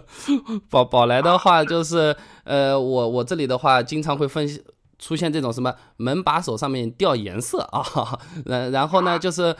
[0.69, 4.63] 宝宝来的话就是呃，我我这里的话经常会分析
[5.05, 7.85] 出现这种什么门把手上面掉颜色啊，
[8.45, 9.55] 然 然后呢 就是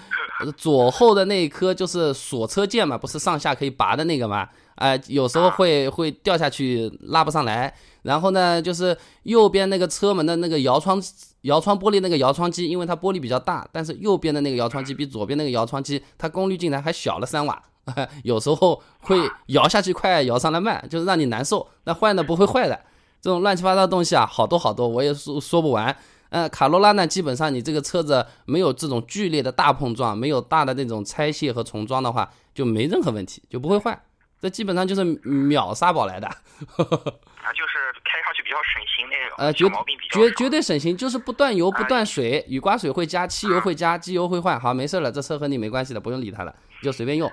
[0.57, 7.71] 左后的那一颗就是锁车键嘛，不是上下可以拔的那个嘛，哎，有时候会会掉下去拉不上来。
[8.01, 10.99] 然后呢，就是右边那个车门的那个摇窗
[11.41, 17.61] 摇窗玻璃那个摇窗机，因为它玻璃比较大，但是右边的那个摇窗机比左边那个摇窗机，它功率竟然还小了三瓦，
[18.23, 21.67] 有时候会摇下去快，摇上来慢，就是让你难受。
[21.83, 22.79] 那坏呢不会坏的，
[23.25, 25.97] 这种乱七八糟的东西啊，好多好多，我也说说不完。
[26.29, 33.99] 嗯，卡罗拉呢，基本上你这个车子没有这种剧烈的大碰撞，没有大的那种拆卸和重装的话，就没任何问题，就不会坏。
[34.39, 36.27] 这基本上就是秒杀宝来的。
[36.29, 39.65] 啊，就是开上去比较省心那种，呃，绝
[40.11, 47.27] 绝绝对省心，就是不断油不断水，雨刮水会加，汽油会加，机油会换，好，没事了，这车和你没关系的，不用理它了，你就随便用。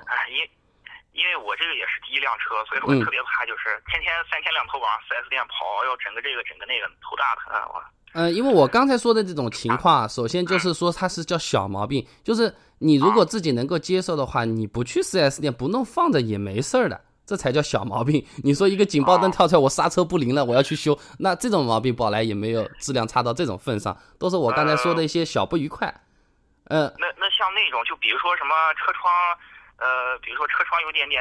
[1.13, 7.83] 因为我这个也是第一辆车，所以我特别怕，就是天天三天两头往四 S 店跑，要整个这个整个那个，头大疼我。
[8.15, 17.01] 嗯，因为我刚才说的这种情况，首先就是说它是叫小毛病，就是你如果自己能够接受的话，你不去四 S 店不弄放着也没事儿的。
[17.25, 18.27] 这才叫小毛病。
[18.43, 25.87] 你说一个警报灯跳出来，我刹车不灵了，我要去修，那这种毛病宝来也没有质量差到这种份上，都是我刚才说的一些小不愉快。
[26.65, 29.09] 嗯，那那像那种，就比如说什么车窗，
[29.83, 31.19] 呃，比如说车窗有点点，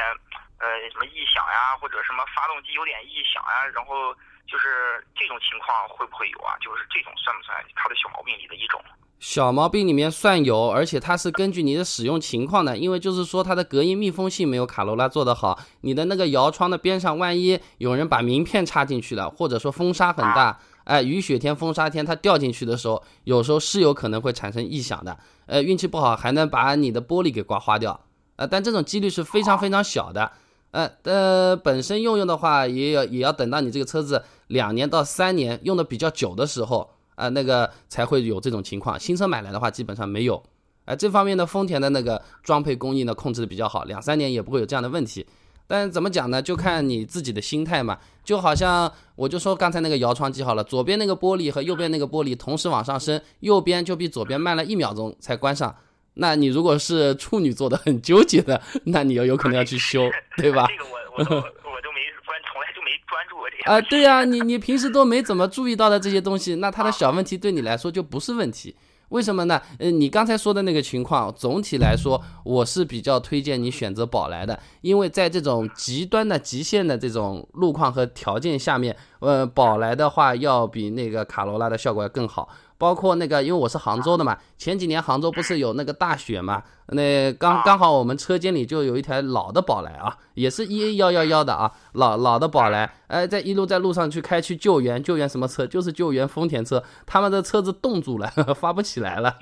[0.62, 4.14] 呃，什么异响呀，或者什么发动机有点异响呀，然后
[4.46, 6.54] 就是这种情况会不会有啊？
[6.62, 8.78] 就是这种算不算它的小毛病里的一种？
[9.20, 15.60] 小毛病里面算有，而且它是根据你的使用情况的，因为就是说它的隔音密封性没有卡罗拉做得好。
[15.82, 25.16] 你的那个摇窗的边上，万一有人把名片插进去了，或者说风沙很大，哎，雨雪天、风沙天它掉进去的时候，有时候是有可能会产生异响的。
[25.46, 28.00] 呃，运气不好还能把你的玻璃给刮花掉。
[28.42, 30.32] 呃，但这种几率是非常非常小的。
[30.72, 36.90] 呃呃，本身用用的话，也要也要等到你这个车子两年到三年用的比较久的时候。
[37.16, 39.00] 啊，那个才会有这种情况。
[39.00, 40.42] 新车买来的话，基本上没有。
[40.86, 45.24] 哎，这方面的丰田的那个装配工艺呢，控制的比较好，两三年也不会有这样的问题。
[45.68, 46.42] 但怎么讲呢？
[46.42, 48.00] 就看你自己的心态嘛。
[48.24, 55.76] 就好像我就说刚才那个摇窗机好了，左边那个玻璃和右边那个玻璃同时往上升，右边就比左边慢了一秒钟才关上。
[56.16, 60.68] 那你如果是处女座的，很纠结的， 那你要有可能要去修， 对吧？
[60.68, 63.64] 这个我我 我都没关，从来就没关注过这些。
[63.64, 68.76] 啊，对呀，你你平时都没怎么注意到的这些东西，那它的小问题对你来说就不是问题，
[69.10, 69.62] 为什么呢？
[69.80, 82.50] 呃，你刚才说的那个情况，总体来说，我是比较推荐你选择宝来的，因为在这种极端的极限的这种路况和条件下面，呃，宝来的话要比那个卡罗拉的效果要更好。
[82.82, 95.68] 包括那个，因为我是杭州的嘛，前几年杭州不是有那个大雪嘛，那刚刚好我们车间里就有一台老的宝来啊，也是 E A 幺幺幺的啊，老老的宝来，哎，在一路在路上去开去救援，救援什么车？
[95.68, 98.28] 就是救援丰田车，他们的车子冻住了，
[98.60, 99.38] 发不起来了。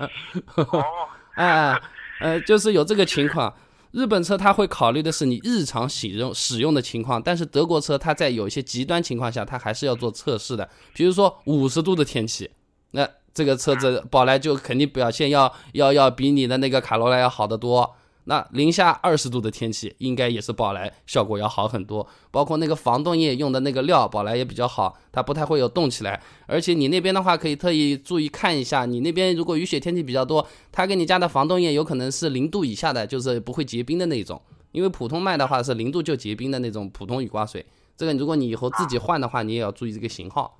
[1.36, 1.80] 哎，
[2.20, 3.54] 呃，就是有这个情况。
[3.92, 12.50] 日本车它会考虑的是你日常使用使用的情况，但是德国车它在有一些极端情况下，它还是要做测试的，比如说五十度的天气，
[12.90, 13.08] 那。
[13.40, 17.96] 这个车子宝来就肯定表现要要要比你的那个卡罗拉要好得多。
[18.24, 22.06] 那零下二十度的天气，应该也是宝来效果要好很多。
[22.30, 26.22] 包括那个防冻液用的那个料，宝来也比较好，它不太会有冻起来。
[26.46, 34.38] 而且你那边的话，可以特意注意看一下，你那边如果雨雪天气比较多，他给你加的防冻液有可能是零度以下的，就是不会结冰的那种。
[34.72, 37.64] 因为普通卖的话是零度就结冰的那种普通雨刮水。
[37.96, 40.58] 这个如果你以后自己换的话，你也要注意这个型号。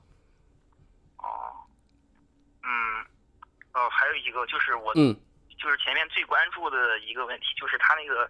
[3.73, 8.23] 还有一个就是我，就是前面最关注的一个问题，就是它那个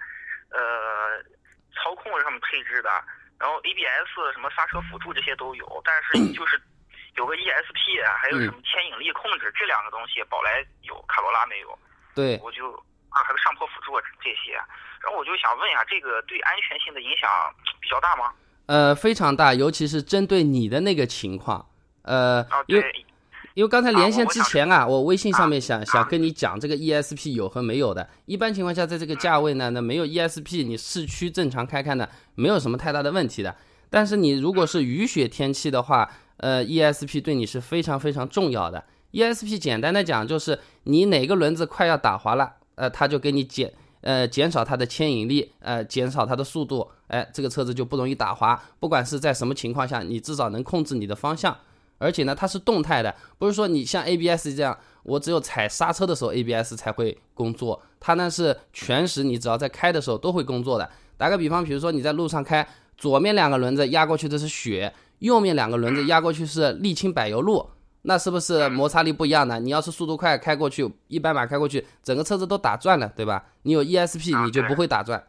[0.49, 1.21] 呃
[1.77, 2.89] 操控上面配置的，
[3.39, 6.59] 然后 ABS 什么刹车辅助这些都有，但是就是
[7.17, 11.79] 有个 ESP，还有什么牵引力控制这两个东西，宝来有，卡罗拉没有。
[12.15, 12.73] 对，我就
[13.11, 13.93] 啊，还有上坡辅助
[14.25, 14.55] 这些。
[15.03, 17.29] 然后我就想问一下，这个对安全性的影响
[17.79, 18.33] 比较大吗？
[18.67, 21.69] 呃，非常大，尤其是针对你的那个情况。
[22.03, 23.07] 呃，因为
[23.61, 28.09] 因为刚才连线之前啊，我微信上面想想跟你讲这个 ESP 有和没有的。
[28.25, 33.55] 一般情况下，在这个价位呢，那没有 ESP，你市区正常开开呢，没有什么太大的问题的。
[33.91, 38.83] 但是你如果是雨雪天气的话，呃，ESP 对你是非常非常重要的。
[39.13, 48.59] ESP 简单的讲就是你哪个轮子快要打滑了，呃，它就给你减，呃，减少它的牵引力，呃，减少它的速度，哎，这个车子就不容易打滑。
[48.79, 51.55] 不管是在什么情况下，你至少能控制你的方向。
[52.01, 57.81] 而且呢，它是动态的，不是说你像 ABS 这样，我只有踩刹车的时候 ABS 才会工作。
[58.01, 60.91] 它呢是全时，你只要在开的时候都会工作的。
[61.19, 67.69] 打个比方，比如说你在路上开，左面两个轮子压过去的是雪，右面两个轮子压过去是沥青柏油路，
[68.03, 69.61] 那是不是摩擦力不一样呢？
[69.61, 73.45] 你要是速度快开过去，一百码开过去，整个车子都打转了，对吧？
[73.65, 75.23] 你有 ESP 你就不会打转，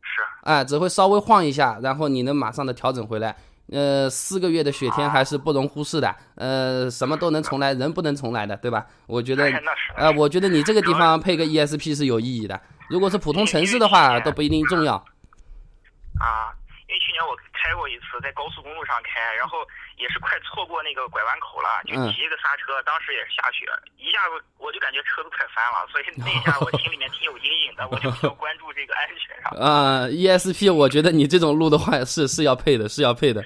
[0.00, 3.36] 是，哎，只会稍微晃一下，然后你能马上的调整回来。
[3.72, 6.14] 呃，四个月的雪天还是不容忽视的。
[6.34, 8.86] 呃，什么都能重来，人不能重来的，对吧？
[9.06, 9.50] 我觉得，
[9.96, 12.60] 呃，我觉得你这个地方配个 ESP 是有意义的。
[12.90, 14.94] 如果是普通城市的话，都不一定重要。
[14.94, 16.52] 啊，
[16.86, 17.34] 因为去年我
[17.64, 19.64] 开过一次，在高速公路上开，然后。
[19.96, 23.64] 也是快错过那个拐弯口了，就急一个刹车，当时也是下雪，
[23.96, 29.52] 一下子我就感觉车都快翻了，所以那一下我心里面挺有阴影的，我就比较关注这个安全上。
[29.62, 33.40] 啊，ESP，我觉得你这种路的话是是要配的，是要配的，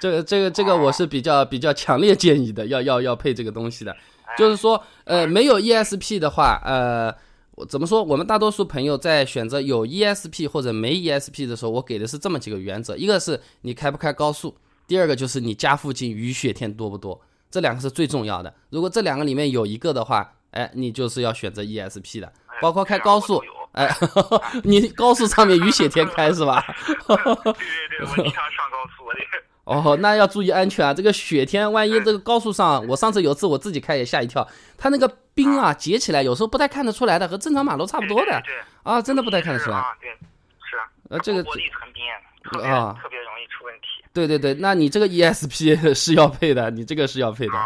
[0.00, 3.96] 这个这个这个我是比较比较强烈建议的，要要要配这个东西的。
[4.36, 7.16] 就是说，呃，没有 ESP 的话，呃，
[7.68, 8.02] 怎么说？
[8.02, 14.56] 我们大多数朋友在选择有 ESP 或者没 ESP 的时候，我给的是这么几个原则：一个是你开不开高速。
[14.86, 18.52] 第二个就是你家附近雨雪天多不多，这两个是最重要的。
[18.70, 23.42] 如果这两个里面有一个的话，哎，你就是要选择 ESP 的，包括开高速，
[23.72, 23.88] 哎，
[24.64, 26.62] 你高速上面雨雪天开是吧？
[27.06, 29.20] 对对对，我经常上高速，我得。
[29.64, 30.92] 哦，那要注意安全啊！
[30.92, 34.46] 这个雪天，万一这个高速上，我上次有次我自己开也吓一跳，
[34.76, 38.42] 它那个冰啊结起来，有时候不太看得出来的，和正常马路差不多的。
[38.44, 38.54] 对。
[38.82, 39.76] 啊，真的不太看得出来。
[39.78, 40.10] 啊，对，
[40.70, 40.84] 是啊。
[41.08, 41.42] 呃，这个。
[41.42, 42.04] 玻璃层冰，
[42.70, 44.04] 啊特别容易出问题。
[44.12, 47.64] 对对对，那你这个 ESP 是要配的，你这个是要配的啊。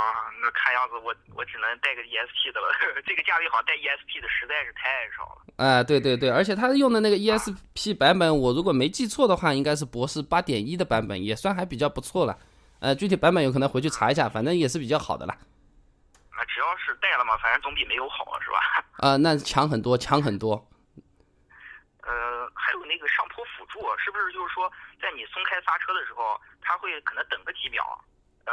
[0.49, 2.73] 那看样子我我只能带个 ESP 的了，
[3.05, 5.43] 这个价位好像带 ESP 的实在是太少了。
[5.59, 12.39] 哎，对对对，而且他用的那个 ESP 版本，我如果没记错的话，应该是博士八点一的版本，也算还比较不错了。
[12.81, 15.37] 呃，具体版本有可能回去查一下，反正也是比较好的了。
[16.33, 18.57] 那只要是带了嘛，反正总比没有好，是吧？
[19.05, 20.55] 啊，那强很多，强很多。
[22.07, 24.71] 呃，还有那个上坡辅助，是不是就是说，
[25.03, 27.85] 在你松开刹车的时候，它会可能等个几秒，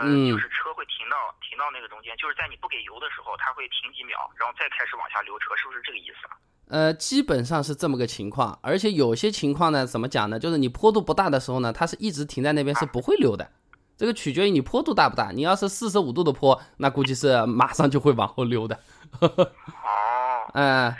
[0.01, 6.27] 呃，就是车会停到停到那个中间，就是在你不给油的时候，它会停几秒，然后再开始往下溜车，是不是这个意思？
[6.67, 10.39] 呃，基本上是这么个情况，而且有些情况呢，怎么讲呢？
[10.39, 13.49] 就是你坡度不大的时候呢，它是一直停在那边，是不会溜的。
[13.97, 15.31] 这个取决于你坡度大不大。
[15.31, 18.79] 你要是四十五度的坡，那估计是马上就会往后溜的。
[19.21, 20.93] 哦，嗯。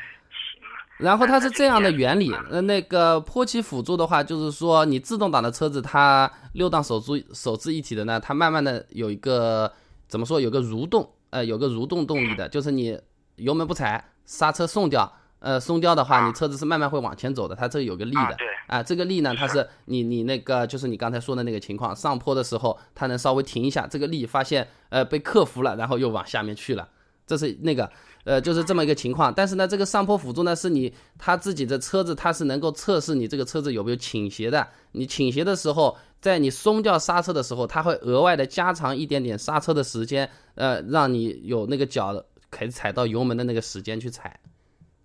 [0.98, 9.70] 然后它是这样的原理，呃，那个坡起辅助的话，就是说你自动挡的车子，它六档手自手自一体的呢，它慢慢的有一个
[10.08, 12.98] 怎么说，有个蠕动，呃，有个蠕动动力的，就是你
[13.36, 26.88] 油门不踩，刹车松掉，呃，松掉的话，你车子是慢慢会往前走的，它这有个力的，对，啊，这个力呢，它是你你那个就是你刚才说的那个情况，上坡的时候它能稍微停一下，这个力发现呃被克服了，然后又往下面去了，
[27.28, 27.92] 这是那个。
[28.26, 34.68] 呃，就是这么一个情况，但是呢，这个上坡辅助呢，是你他自己的车子，它是能够测试你这个车子有没有倾斜的。
[34.92, 42.20] 你倾斜的时候，在你松掉刹车的时候，它会额外的加长一点点刹车的时间，呃，让你有那个脚
[42.50, 44.40] 可以踩到油门的那个时间去踩。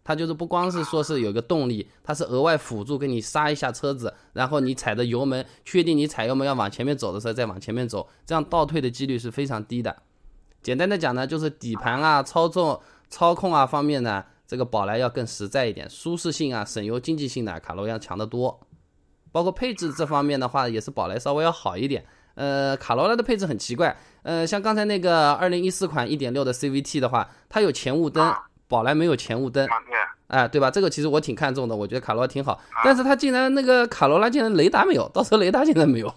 [0.02, 9.94] 它就是不光是说是有个动力，它是额外辅助给你刹一下车子，然后你踩着油门，确定你踩油门要往前面走的时候再往前面走，这样倒退的几率是非常低的。
[10.62, 12.80] 简单的讲呢，就是底盘啊，操纵。
[13.11, 18.61] 操控啊方面呢，这个宝来要更实在一点，舒适性啊、省油经济性呢，卡罗要强得多。
[19.32, 22.04] 包括配置这方面的话，也是宝来稍微要好一点。
[22.34, 28.32] 呃，卡罗拉的配置很奇怪，呃，像刚才那个二零一四款一点六的 CVT 的话，它有前雾灯，
[28.66, 29.68] 宝来没有前雾灯，
[30.28, 30.70] 哎，对吧？
[30.70, 36.14] 这个其实我挺看重的，我觉得卡罗拉挺好，但是它竟然那个卡罗拉竟然雷达没有，倒车雷达竟然没有，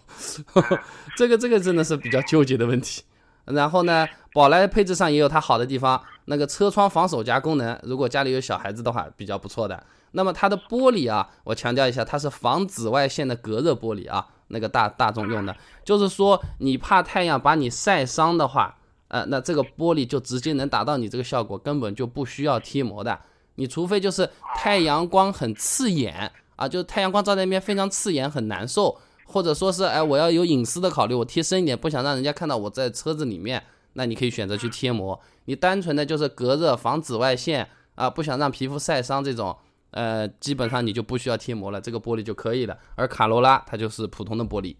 [1.17, 3.03] 这个这个真的是比较纠结的问题。
[3.45, 9.83] 然后呢，宝来配置上也有它好的地方，那个车窗防手夹功能，如果家里有小孩子的话，比较不错的。
[10.11, 23.19] 那么它的玻璃啊，我强调一下，它是防紫外线的隔热玻璃啊，那个大大众用的，就是说你怕太阳把你晒伤的话，呃，那这个玻璃就直接能达到你这个效果，根本就不需要贴膜的。
[23.55, 28.95] 你除非就是太阳光很刺眼啊，就太阳光照在那边非常刺眼，很难受，
[29.25, 33.61] 或者说是哎我要有隐私的考虑，我贴深一点，不想让人家看到我在车子里面，
[33.93, 35.19] 那你可以选择去贴膜。
[35.45, 39.57] 你单纯的就是隔热防紫外线啊，不想让皮肤晒伤这种，
[39.91, 42.77] 呃，基本上你就不需要贴膜了，这个玻璃就可以了。
[42.95, 44.75] 而卡罗拉它就是普通的玻璃。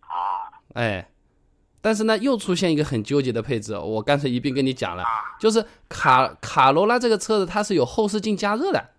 [0.00, 1.10] 啊，哎，
[1.80, 5.04] 但是呢，又出现一个很纠结的配置，我干脆一并跟你讲了，
[5.38, 8.90] 就是卡卡罗拉这个车子它是有后视镜加热的，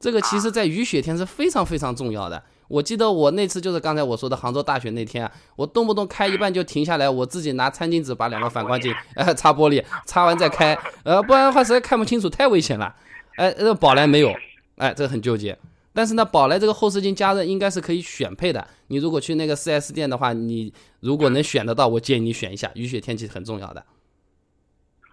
[0.00, 2.42] 这个其实在雨雪天是非常非常重要的。
[2.68, 12.94] 我记得我那次就是刚才我说的杭州大雪那天啊，我动不动开一半就停下来，我自己拿餐巾纸把两个反光镜呃擦玻璃，擦完再开，呃，不然的话实在看不清楚，太危险了。
[13.36, 14.34] 哎，这个宝来没有，
[14.76, 15.58] 哎，这个很纠结。
[15.92, 18.68] 但是呢，宝来这个后视镜加热应该是可以选配的。
[18.88, 22.70] 你如果去那个 4S 店的话，你如果能选得到，我建议你选一下。
[22.74, 23.80] 雨雪天气很重要的。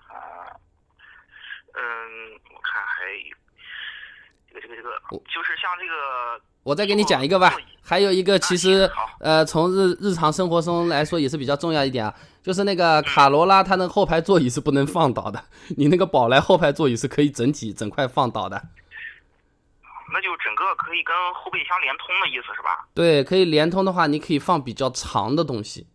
[0.08, 0.60] 啊，
[1.74, 1.82] 嗯，
[2.54, 3.06] 我看还
[4.60, 7.54] 有这个就是像这个，我再给你讲一个吧。
[7.82, 15.44] 还有一个，其实呃，从日日常生活中来说也是比较重要一点啊，就是那个卡罗拉它那个后排座椅是不能放倒的，
[15.78, 18.56] 你那个宝来后排座椅是可以整体整块放倒的。
[20.14, 22.88] 那就整个可以跟后备箱连通的意思是吧？
[22.94, 25.88] 对，可以连通的话，你可以放比较长的东西。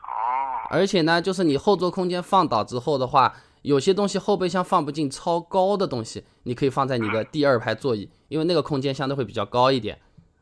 [0.00, 9.98] 哦，而且呢，就是你后座空间放倒之后的话，有些东西后备箱放不进超高的东西，你可以放在你的第二排座椅，因为那个空间相对会比较高一点。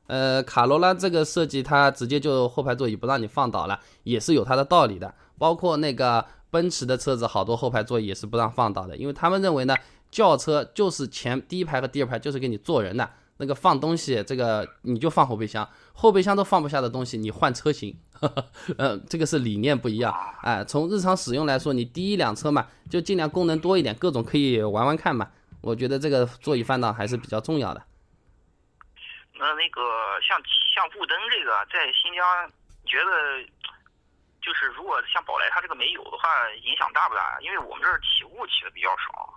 [0.07, 5.13] 呃，卡罗拉这个设计它直接就后排座椅不让你放倒了，也是有它的道理的。
[5.39, 9.75] 包括那个奔驰的车子，好多后排座椅也是不让放倒的，因为他们认为呢，
[10.11, 17.97] 轿车就是前第一排和第二排就是给你坐人的，那个放东西这个你就放后备箱，后备箱都放不下的东西，你换车型。
[18.79, 20.15] 呃，这个是理念不一样。
[20.43, 25.29] 哎，从日常使用来说，你第一辆车嘛，就尽量功能多一点，各种可以玩玩看嘛。
[25.61, 27.83] 我觉得这个座椅翻倒还是比较重要的。
[29.39, 29.83] 那那个
[30.27, 30.39] 像
[30.75, 32.25] 像雾灯这个，在新疆
[32.87, 33.43] 觉得，
[34.41, 36.29] 就是如果像宝来它这个没有的话，
[36.65, 37.39] 影响大不大？
[37.43, 39.35] 因为我们这儿起雾起的比较少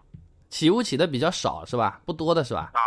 [0.50, 2.00] 起雾起的比较少是吧？
[2.06, 2.72] 不多的是吧？
[2.74, 2.82] 啊。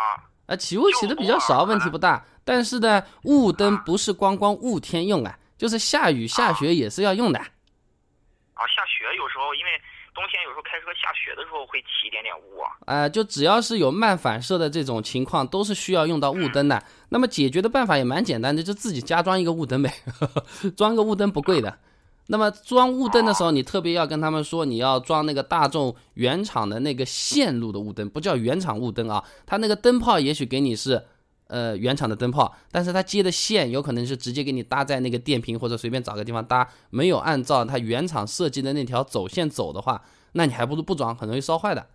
[0.47, 2.25] 啊，起雾起的比较少，问题不大。
[2.45, 7.39] 但是呢，雾灯不是光光雾天用啊，就是下雨下雪也是要用的。
[7.39, 9.71] 啊，下雪有时候因为
[10.13, 12.75] 冬天有时候开车下雪的时候会起一点点雾啊。
[12.87, 16.83] 呃，就只要是有慢反射的这种情况，都是需要用到雾灯的。
[17.11, 19.95] 那么解决的办法也蛮简单的，就自己加装一个雾灯呗，
[20.77, 21.79] 装个雾灯不贵的。
[22.27, 29.23] 那么装雾灯的时候，你特别要跟他们说，你要装那个大众原厂的那个线路的雾灯，不叫原厂雾灯啊。
[29.47, 31.05] 它那个灯泡也许给你是，
[31.53, 41.87] 呃，原厂的灯泡，但是它接的线有可能是直接给你搭在那个电瓶或者随便找个地方搭，没有按照它原厂设计的那条走线走的话，那你还不如不装，很容易烧坏的。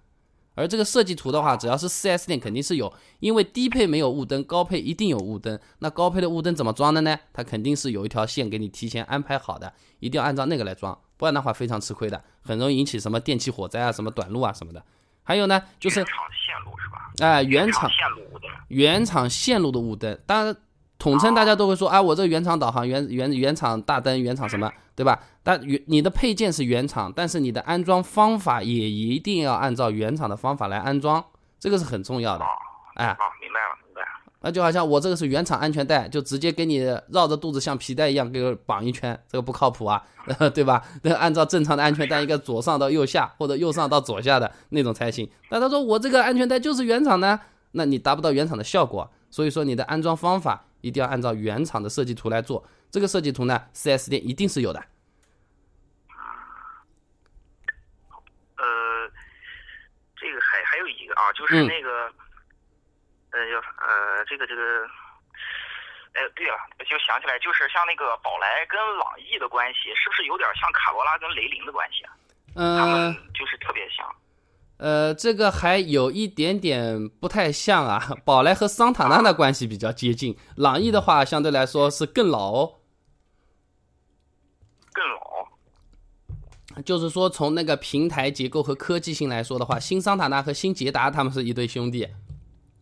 [0.53, 5.59] 而这个设计图的话，只要是 4S 店肯定是有，因为低配没有雾灯，高配一定有雾灯。
[5.79, 7.17] 那高配的雾灯怎么装的呢？
[7.33, 14.83] 它肯定是有一条线给你提前安排好的，一定要按照那个来装，不然的话非常吃亏的，很容易引起什么电气火灾啊、什么短路啊什么的。
[15.27, 17.11] 还有呢，就是原厂线路是吧？
[17.19, 18.49] 哎、原厂线路雾灯。
[18.69, 20.55] 原厂线路的雾灯，当然
[20.97, 25.19] 统称大家都会说，啊，我这个原厂导航、原原原厂大灯、原厂什么，对吧？
[25.43, 31.23] 但原你的配件是原厂，但是你的安装方法也一定要按照原厂的方法来安装，
[31.59, 32.45] 这个是很重要的。
[32.95, 33.76] 哎，啊，明白了，明白了。
[34.41, 36.77] 那就好像我这个是原厂安全带，就直接给你
[37.09, 40.03] 绕着肚子像皮带一样给我绑一圈，这个不靠谱啊，
[40.53, 40.83] 对吧？
[41.03, 45.29] 那按照正常的安全带，应该左上到右下或者右上到左下的那种才行。
[45.49, 47.39] 那他说我这个安全带就是原厂的，
[47.71, 49.11] 那你达不到原厂的效果。
[49.29, 52.63] 所以说你的安装方法一定要按照原厂的设计图来做。
[52.89, 54.79] 这个设计图呢，4S 店一定是有的。
[58.55, 58.65] 呃，
[60.15, 62.09] 这个还还有一个啊，就是嗯那个，
[63.31, 64.61] 呃，要呃，这个这个，
[66.13, 66.55] 哎，对了，
[66.89, 72.11] 就想起来，就是像那个宝来跟朗逸的关系，是不是有点像卡罗拉跟雷凌的关系啊？
[72.55, 74.05] 他嗯、们就是特别像。
[74.77, 77.99] 呃，这个还有一点点不太像啊。
[78.23, 82.75] 宝来和桑塔纳的关系比较接近，朗逸的话相对来说是更老哦。
[84.93, 85.47] 更老
[86.85, 92.07] 就是说，从那个平台结构和科技性来说的话，新桑塔纳和新捷达他们是一对兄弟。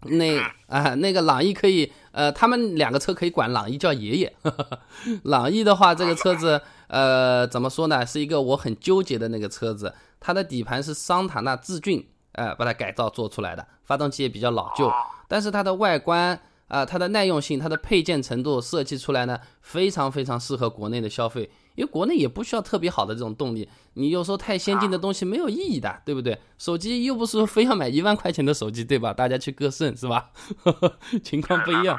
[0.05, 4.35] 那啊、那个朗逸可以，呃，他们两个车可以管朗逸叫爷爷。
[5.23, 9.93] 朗逸的话，这个车子，呃，怎么说呢，是一个我很纠结的那个车子。
[10.19, 14.91] 它的底盘是桑塔纳致俊，呃，把它改造做出来的，发动机也比较老旧，
[15.27, 21.49] 但是它的外观啊、它的耐用性、它的配件程度设计出来呢，非常非常适合国内的消费。
[21.75, 26.37] 因为国内也不需要特别好的这种动力，你有时候太先进的东西没有意义的，对不对？
[26.57, 29.13] 手机又不是说非要买一万块钱的手机，对吧？
[29.13, 30.29] 大家去割肾是吧？
[31.23, 31.97] 情况不一样，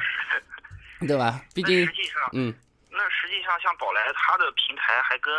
[1.07, 1.41] 对吧？
[1.53, 2.53] 毕竟，实际上，嗯，
[2.89, 5.31] 那实际上像宝来它的平台还跟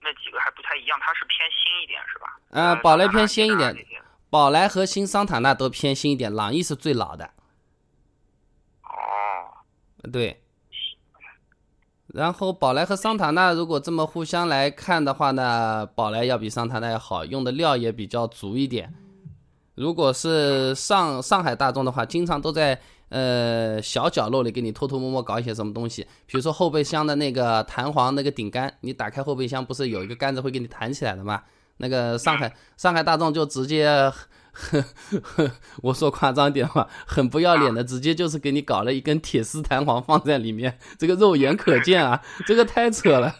[0.00, 2.38] 那几个还不太一样，它是偏新一点是吧？
[2.50, 3.74] 嗯，宝来偏新一点，
[4.30, 7.30] 宝来和新桑塔纳都偏新一点，朗逸是最老的。
[8.82, 10.42] 哦，对。
[12.14, 18.92] 然后宝来和桑塔纳如果这么互相来看的话呢，宝来要比桑塔纳要好，用的料也比较足一点。
[19.74, 22.80] 如果是上上海大众的话，经常都在
[23.10, 31.42] 呃小角落里给你偷偷摸摸搞一些什么东西，比如说后备箱的那个弹簧那个顶杆，你打开后备箱不是有一个杆子会给你弹起来的吗？
[31.76, 34.10] 那个上海上海大众就直接。
[35.82, 43.34] 我说夸张点话，很不要脸的，直接就是给你搞了一根铁丝弹簧放在里面， 这个肉眼可见啊， 这个太扯了。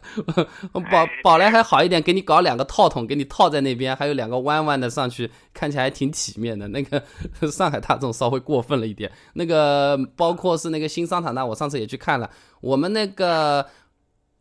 [0.72, 6.68] 宝宝来还好一点，给你搞两个套筒，给你套在那边，还有两个弯弯的上去，看起来还挺体面的。
[6.68, 7.02] 那个
[7.50, 13.66] 上海大众稍微过分了一点，那个包括是那个新桑塔纳，我上次也去看了，我们那个。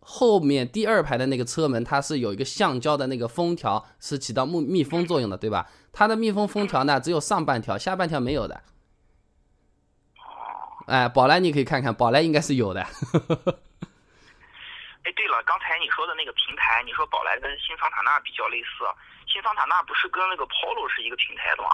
[0.10, 5.68] 后面第二排的那个车门，它是有一个橡胶的那个封条，是起到密密封作用的，对吧？
[5.92, 8.62] 它的密封封条呢，只有上半条，下半条没有的。
[10.86, 12.80] 哎，宝来你可以看看，宝来应该是有的。
[15.04, 18.88] 哎，对了，刚才你说的那个平台，你说宝来跟新桑塔纳比较类似，
[19.28, 21.70] 新桑塔纳不是跟那个 Polo 是一个平台的吗？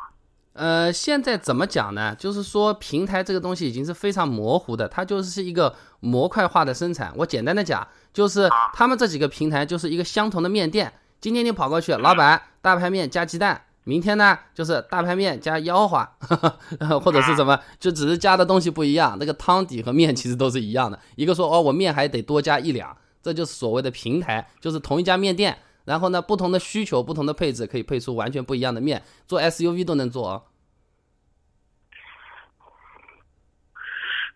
[0.53, 2.15] 呃，现在怎么讲呢？
[2.15, 7.11] 就是说平台这个东西已经是非常模糊的，它就是一个模块化的生产。
[7.17, 10.93] 我简单的讲，就是他们这几个平台就是一个相同的面店。
[11.19, 16.05] 今天你跑过去，老板大排面加鸡蛋，明天呢就是大排面加腰花，
[17.03, 20.99] 或者是什么，就只是加的东西不一样，那个汤底和面其实都是一样的。
[21.15, 25.57] 一个说哦，我面还得多加一两，这就是所谓的平台，就是同一家面店。
[25.85, 29.03] 然后呢，不同的需求、不同的配置，可以配出完全不一样的面。
[29.27, 30.43] 做 SUV 都能做哦。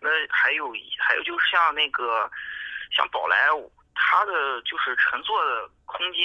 [0.00, 0.66] 那还有
[0.98, 2.30] 还有就是像那个
[2.90, 3.36] 像宝来，
[3.94, 4.32] 它的
[4.62, 6.22] 就是乘坐的空间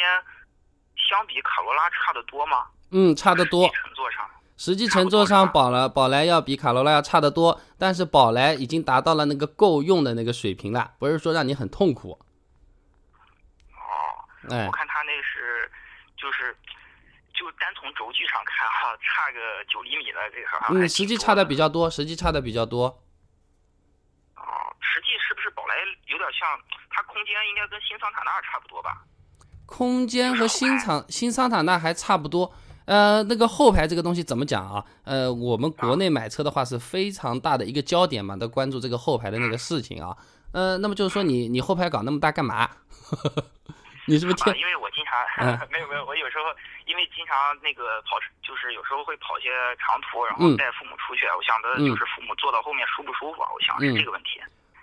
[0.96, 2.66] 相比卡罗拉差得多吗？
[2.92, 3.68] 嗯，差得多。
[3.70, 7.60] 乘坐上，实际乘坐上，宝来宝来要比卡罗拉要差得多。
[7.78, 12.20] 但是宝来已经达到了那个够用的那个水平了，不是说让你很痛苦。
[13.72, 15.72] 哦我看他那是，
[16.18, 16.56] 就是，
[17.34, 19.40] 就单从轴距上看哈，差个
[19.70, 20.48] 九厘米的这个。
[20.78, 23.02] 嗯，实际差的比较多，实际差的比较多。
[24.44, 25.74] 哦，实际是不是宝来
[26.12, 26.48] 有点像？
[26.90, 29.02] 它空间应该跟新桑塔纳差不多吧？
[29.66, 32.54] 空间和新桑新桑塔纳还差不多。
[32.86, 34.84] 呃，那个后排这个东西怎么讲啊？
[35.06, 40.16] 呃，我们国内买车的话是非常大的一个焦点嘛，都关注这个后排的那个事情啊。
[40.52, 42.70] 呃，那么就是说你你后排搞那么大干嘛？
[44.06, 44.54] 你是不是听？
[44.58, 45.14] 因为我经常
[45.72, 46.44] 没有没有，我有时候
[46.86, 49.50] 因为经常那个跑，就是有时候会跑些
[49.80, 51.26] 长途，然后带父母出去。
[51.38, 53.50] 我想的就是父母坐到后面舒不舒服啊？
[53.54, 54.42] 我想是这个问题。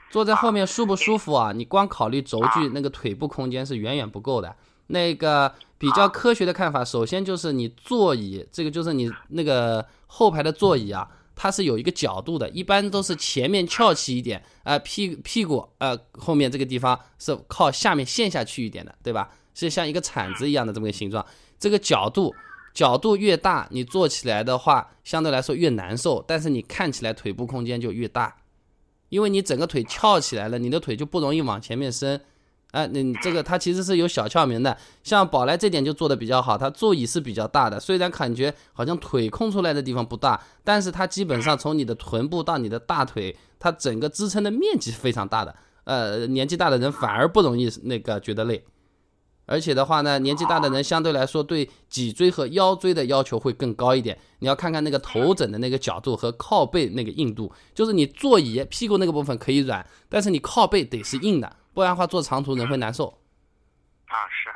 [0.09, 1.53] 坐在后面舒不舒服啊？
[1.53, 4.57] 你光考虑轴距，那个腿部空间是远远不够的。
[4.89, 11.07] 那个比较科学的看法，首先就是你座椅，这个就是你那个后排的座椅啊。
[11.43, 19.31] 它是有一个角度的，一般都是前面翘起一点，呃，屁屁股呃后面这个地方是靠下面陷下去一点的，对吧？
[19.55, 21.25] 是像一个铲子一样的这么个形状。
[21.59, 22.35] 这个角度
[22.75, 28.37] 角度越大，你坐起来的话相对来说越难受，但是你看起来腿部空间就越大，
[29.09, 32.21] 因为你整个腿翘起来了，你的腿就不容易往前面伸。
[32.73, 45.55] 哎，你这个它其实是有小窍门的，像宝来这点就做的比较好，它座椅是比较大的，虽然感觉好像腿空出来的地方不大，但是它基本上从你的臀部到你的大腿，它整个支撑的面积非常大的。
[45.85, 48.63] 呃，年纪大的人反而不容易那个觉得累，
[49.47, 54.17] 而且的话呢，年纪大的人相对来说对脊椎和腰椎的要求会更高一点。
[54.39, 61.57] 你要看看那个头枕的那个角度和靠背那个硬度，就是你座椅屁股那个部分可以软，但是你靠背得是硬的。
[61.73, 63.07] 不然的话，坐长途人会难受。
[64.07, 64.51] 啊，是。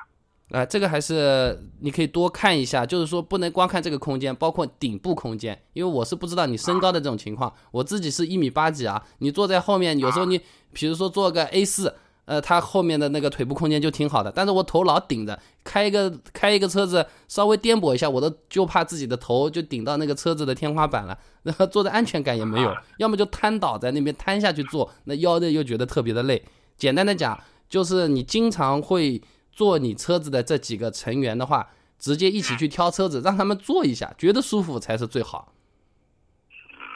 [0.55, 5.59] 啊，这个还是你可以多看一下，就是说不能光看这个空间，包括顶部空间。
[5.73, 9.03] 因为我是不知道你身高的这种情况，我自己是一米八几啊。
[9.19, 10.41] 你坐在后面，有时候你，
[10.73, 11.93] 比如说坐个 A 四，
[12.27, 14.31] 呃，它后面的那个腿部空间就挺好的。
[14.31, 22.73] 但是我头老顶着，开一个开一个车子，稍微颠簸一下，我都就怕自己的头就顶到那个车子的天花板了，然后坐的安全感也没有。
[22.99, 26.45] 要么就瘫倒在那边瘫下去坐，那腰的又觉得特别的累。
[26.77, 29.23] 简单的讲，就是你经常会
[29.53, 35.53] 坐你车子的这几个成员的话，直接一起去挑车子，让他们坐一下，觉得舒服才是最好。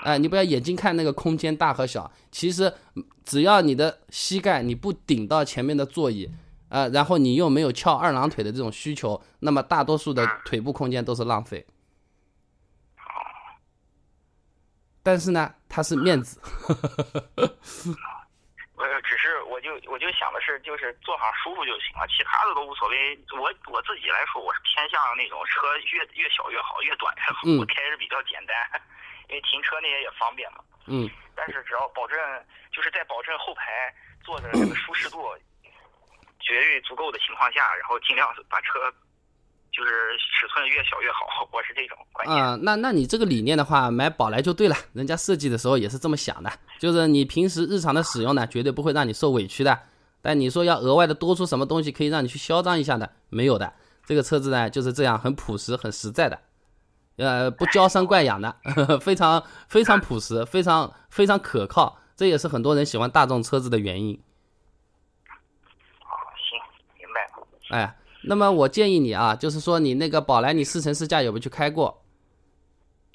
[0.04, 2.72] 哎，你不要眼睛看那个空间大和小，其实
[3.24, 6.30] 只要你的膝盖你不顶到前面的座椅，
[6.68, 11.66] 呃，然后你又没有翘二郎腿的这种需求，那么大多数的腿部空间都是浪费。
[15.02, 16.38] 但是呢，它是面子。
[17.36, 19.27] 呃，只是
[19.68, 23.18] 就我就想的是，就是坐上舒服就行了，其他的都无所谓。
[23.36, 27.40] 我我自己来说，我是偏向那种车越越小越好，越短越好。
[27.60, 28.56] 我开着比较简单，
[29.28, 30.64] 因为停车那些也方便嘛。
[30.86, 31.10] 嗯。
[31.36, 32.18] 但是只要保证，
[32.72, 33.94] 就是在保证后排
[34.24, 35.36] 坐着这个舒适度
[36.40, 38.90] 绝对足够的情况下，然后尽量把车。
[39.78, 42.44] 就是尺寸越小越好， 我是这种观念。
[42.44, 44.74] 啊，那那你这个理念的话，买宝来就对了。
[44.92, 46.50] 人家设计的时候也是这么想的，
[46.80, 49.78] 就是你平时日常的使用呢，绝对不会让你受委屈的。
[50.20, 53.72] 但你说要额外的多出什么东西可以让你去嚣张一下的，没有的。
[54.04, 56.40] 这个车子呢就是这样，很朴实、很实在的，
[57.18, 58.56] 呃，不娇生惯养的，
[59.00, 62.00] 非常非常朴实，非常非常可靠。
[62.16, 64.20] 这也是很多人喜欢大众车子的原因。
[66.00, 66.58] 好，行，
[66.98, 67.80] 明白了。
[67.80, 67.94] 哎。
[68.22, 71.86] 那么我建议你啊，就是说你那个宝来，你试乘试驾有没有去开过？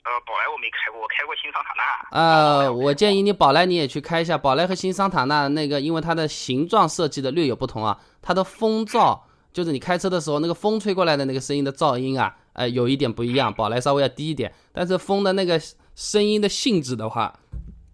[0.03, 1.83] 呃，宝来我没开过，我开过新桑塔纳。
[2.11, 4.37] 呃，我建议你宝来你也去开一下。
[4.37, 9.19] 宝来和新桑塔纳那个，因为它的形状设计的略有不同啊，它的风噪
[9.53, 13.53] 就是你开车的时候那个风吹过来的那个声音的噪音啊，呃，有一点不一样。
[13.53, 15.61] 宝来稍微要低一点，但是风的那个
[15.95, 17.33] 声音的性质的话，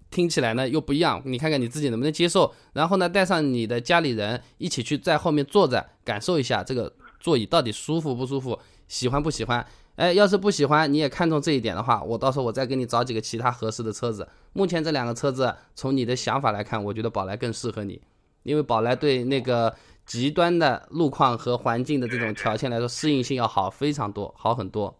[0.10, 1.22] 听起来呢又不一样。
[1.26, 6.94] 你看看你自己能不能接受，然后呢带上你的家里人一起去在后面坐着感受一下这个。
[7.20, 8.58] 座椅到底舒服不舒服？
[8.88, 9.68] 喜欢不喜欢？
[9.98, 14.26] 哎，要是不喜欢，你也看中这一点的话，我到时候我再给你找几个其他合适的车子。
[14.54, 18.02] 目前这两个车子，从你的想法来看，我觉得宝来更适合你，
[18.44, 24.98] 因为宝来对那个极端的路况和环境的这种条件来说，适应性要好非常多，好很多。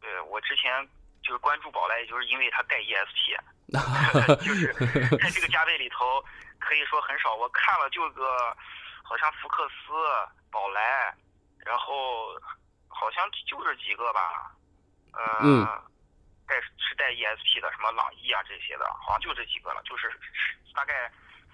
[0.00, 0.70] 对我之前
[1.24, 3.34] 就是关注宝来，也就是因为它带 ESP，
[3.72, 4.72] 就 是
[5.18, 6.22] 在这个价位里头，
[6.58, 7.34] 可以说很少。
[7.34, 8.24] 我看了就个，
[9.02, 9.92] 好像福克斯、
[10.50, 11.14] 宝来。
[11.64, 12.34] 然后
[12.88, 14.50] 好像就这几个吧，
[15.12, 15.64] 呃，
[16.44, 20.10] 带是带 ESP 的，什么朗逸啊这些的，好像就这几个了，就是
[20.74, 21.08] 大概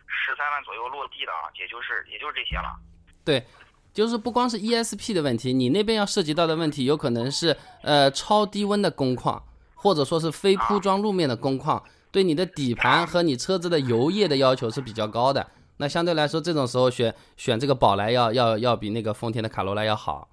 [0.06, 2.74] 十三万左右落地的啊，也就是也就是这些了。
[3.22, 3.46] 对，
[3.92, 9.44] 就是不光是 ESP 的问题，你那边要涉及到的问题，有可能是呃超低温的工况，
[9.74, 15.46] 或者说是非铺装路面的工况，对你的底盘和你车子的油液的要求是比较高的。
[15.78, 20.28] 那相对来说，这种时候选选这个宝来要要要比那个丰田的卡罗拉要好，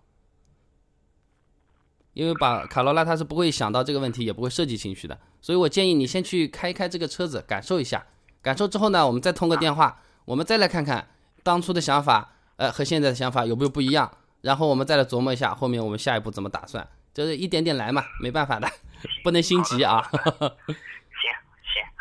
[2.13, 5.19] 因为把卡罗拉它是不会想到这个问题，也不会设计情绪的。
[5.41, 8.05] 所以我建议你先去开一开这个车子，感受一下。
[8.41, 11.09] 感受之后呢，我们再通个电话，我们再来看看
[11.43, 14.11] 当初的想法，呃，和现在的想法有没有不一样。
[14.41, 18.67] 然后我们再来琢磨一下后面我们下一步怎么打算，就是一点点来嘛，没办法的，
[19.23, 20.09] 不能心急啊。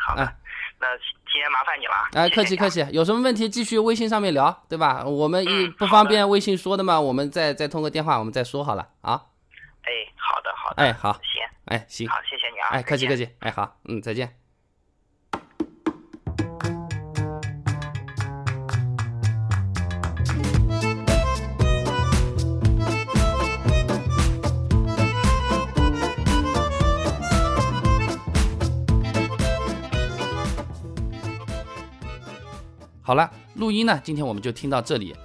[0.05, 0.21] 好的。
[0.77, 5.03] 那今天麻烦你了，哎，客气客气，有什么问题继续微信上面聊，对吧？
[5.05, 9.23] 我们一不方便微信说的嘛，我们再再通过电话，我们再说好了啊。
[9.83, 14.44] 哎，好的好的，哎好，行，哎行，好，谢谢你啊，哎，客气客气，哎好，嗯，再见。
[33.07, 35.15] 好了，录音呢，今天我们就听到这里。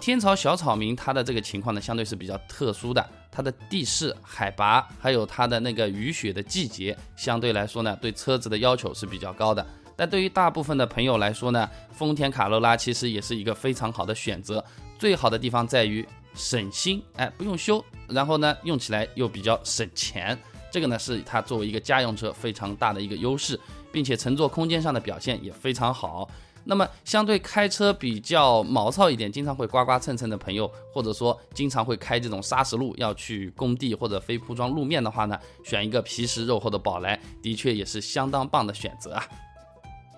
[0.00, 9.66] 天朝小草民，它的这个情况呢，相对是比较特殊的，它的地势、海拔，还有它的那个雨雪的季节，相对来说呢，对车子的要求是比较高的。
[9.96, 14.64] 但对于大部分的朋友来说呢，丰田卡罗拉其实也是一个非常好的选择。
[14.96, 16.06] 最好的地方在于
[16.36, 20.38] 省心，哎，不用修，然后呢，用起来又比较省钱，
[20.70, 23.58] 这个呢是它作为一个家用车非常大的一个优势，
[23.90, 26.30] 并且乘坐空间上的表现也非常好。
[26.64, 39.26] 那么，相对开车比较毛糙一点，经常会刮刮蹭蹭的朋友，或者说经常会开这种砂石路要去工地或者非铺装路面的话呢，选一个皮实肉厚的宝来，的确也是相当棒的选择啊。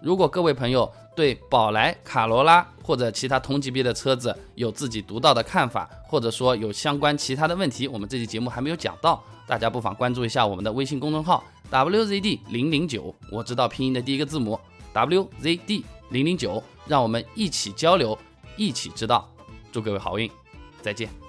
[0.02, 14.58] 如果各位朋友对宝来、卡罗拉或者其他同级别的车子有自己独到的看法，或者说有相关其他的问题，我们这期节目还没有讲到，大家不妨关注一下我们的微信公众号 wzd 零零九，我知道拼音的第一个字母
[14.92, 15.84] wzd。
[16.12, 18.16] 零零九，让我们一起交流，
[18.56, 19.26] 一起知道。
[19.72, 20.30] 祝各位好运，
[20.82, 21.21] 再见。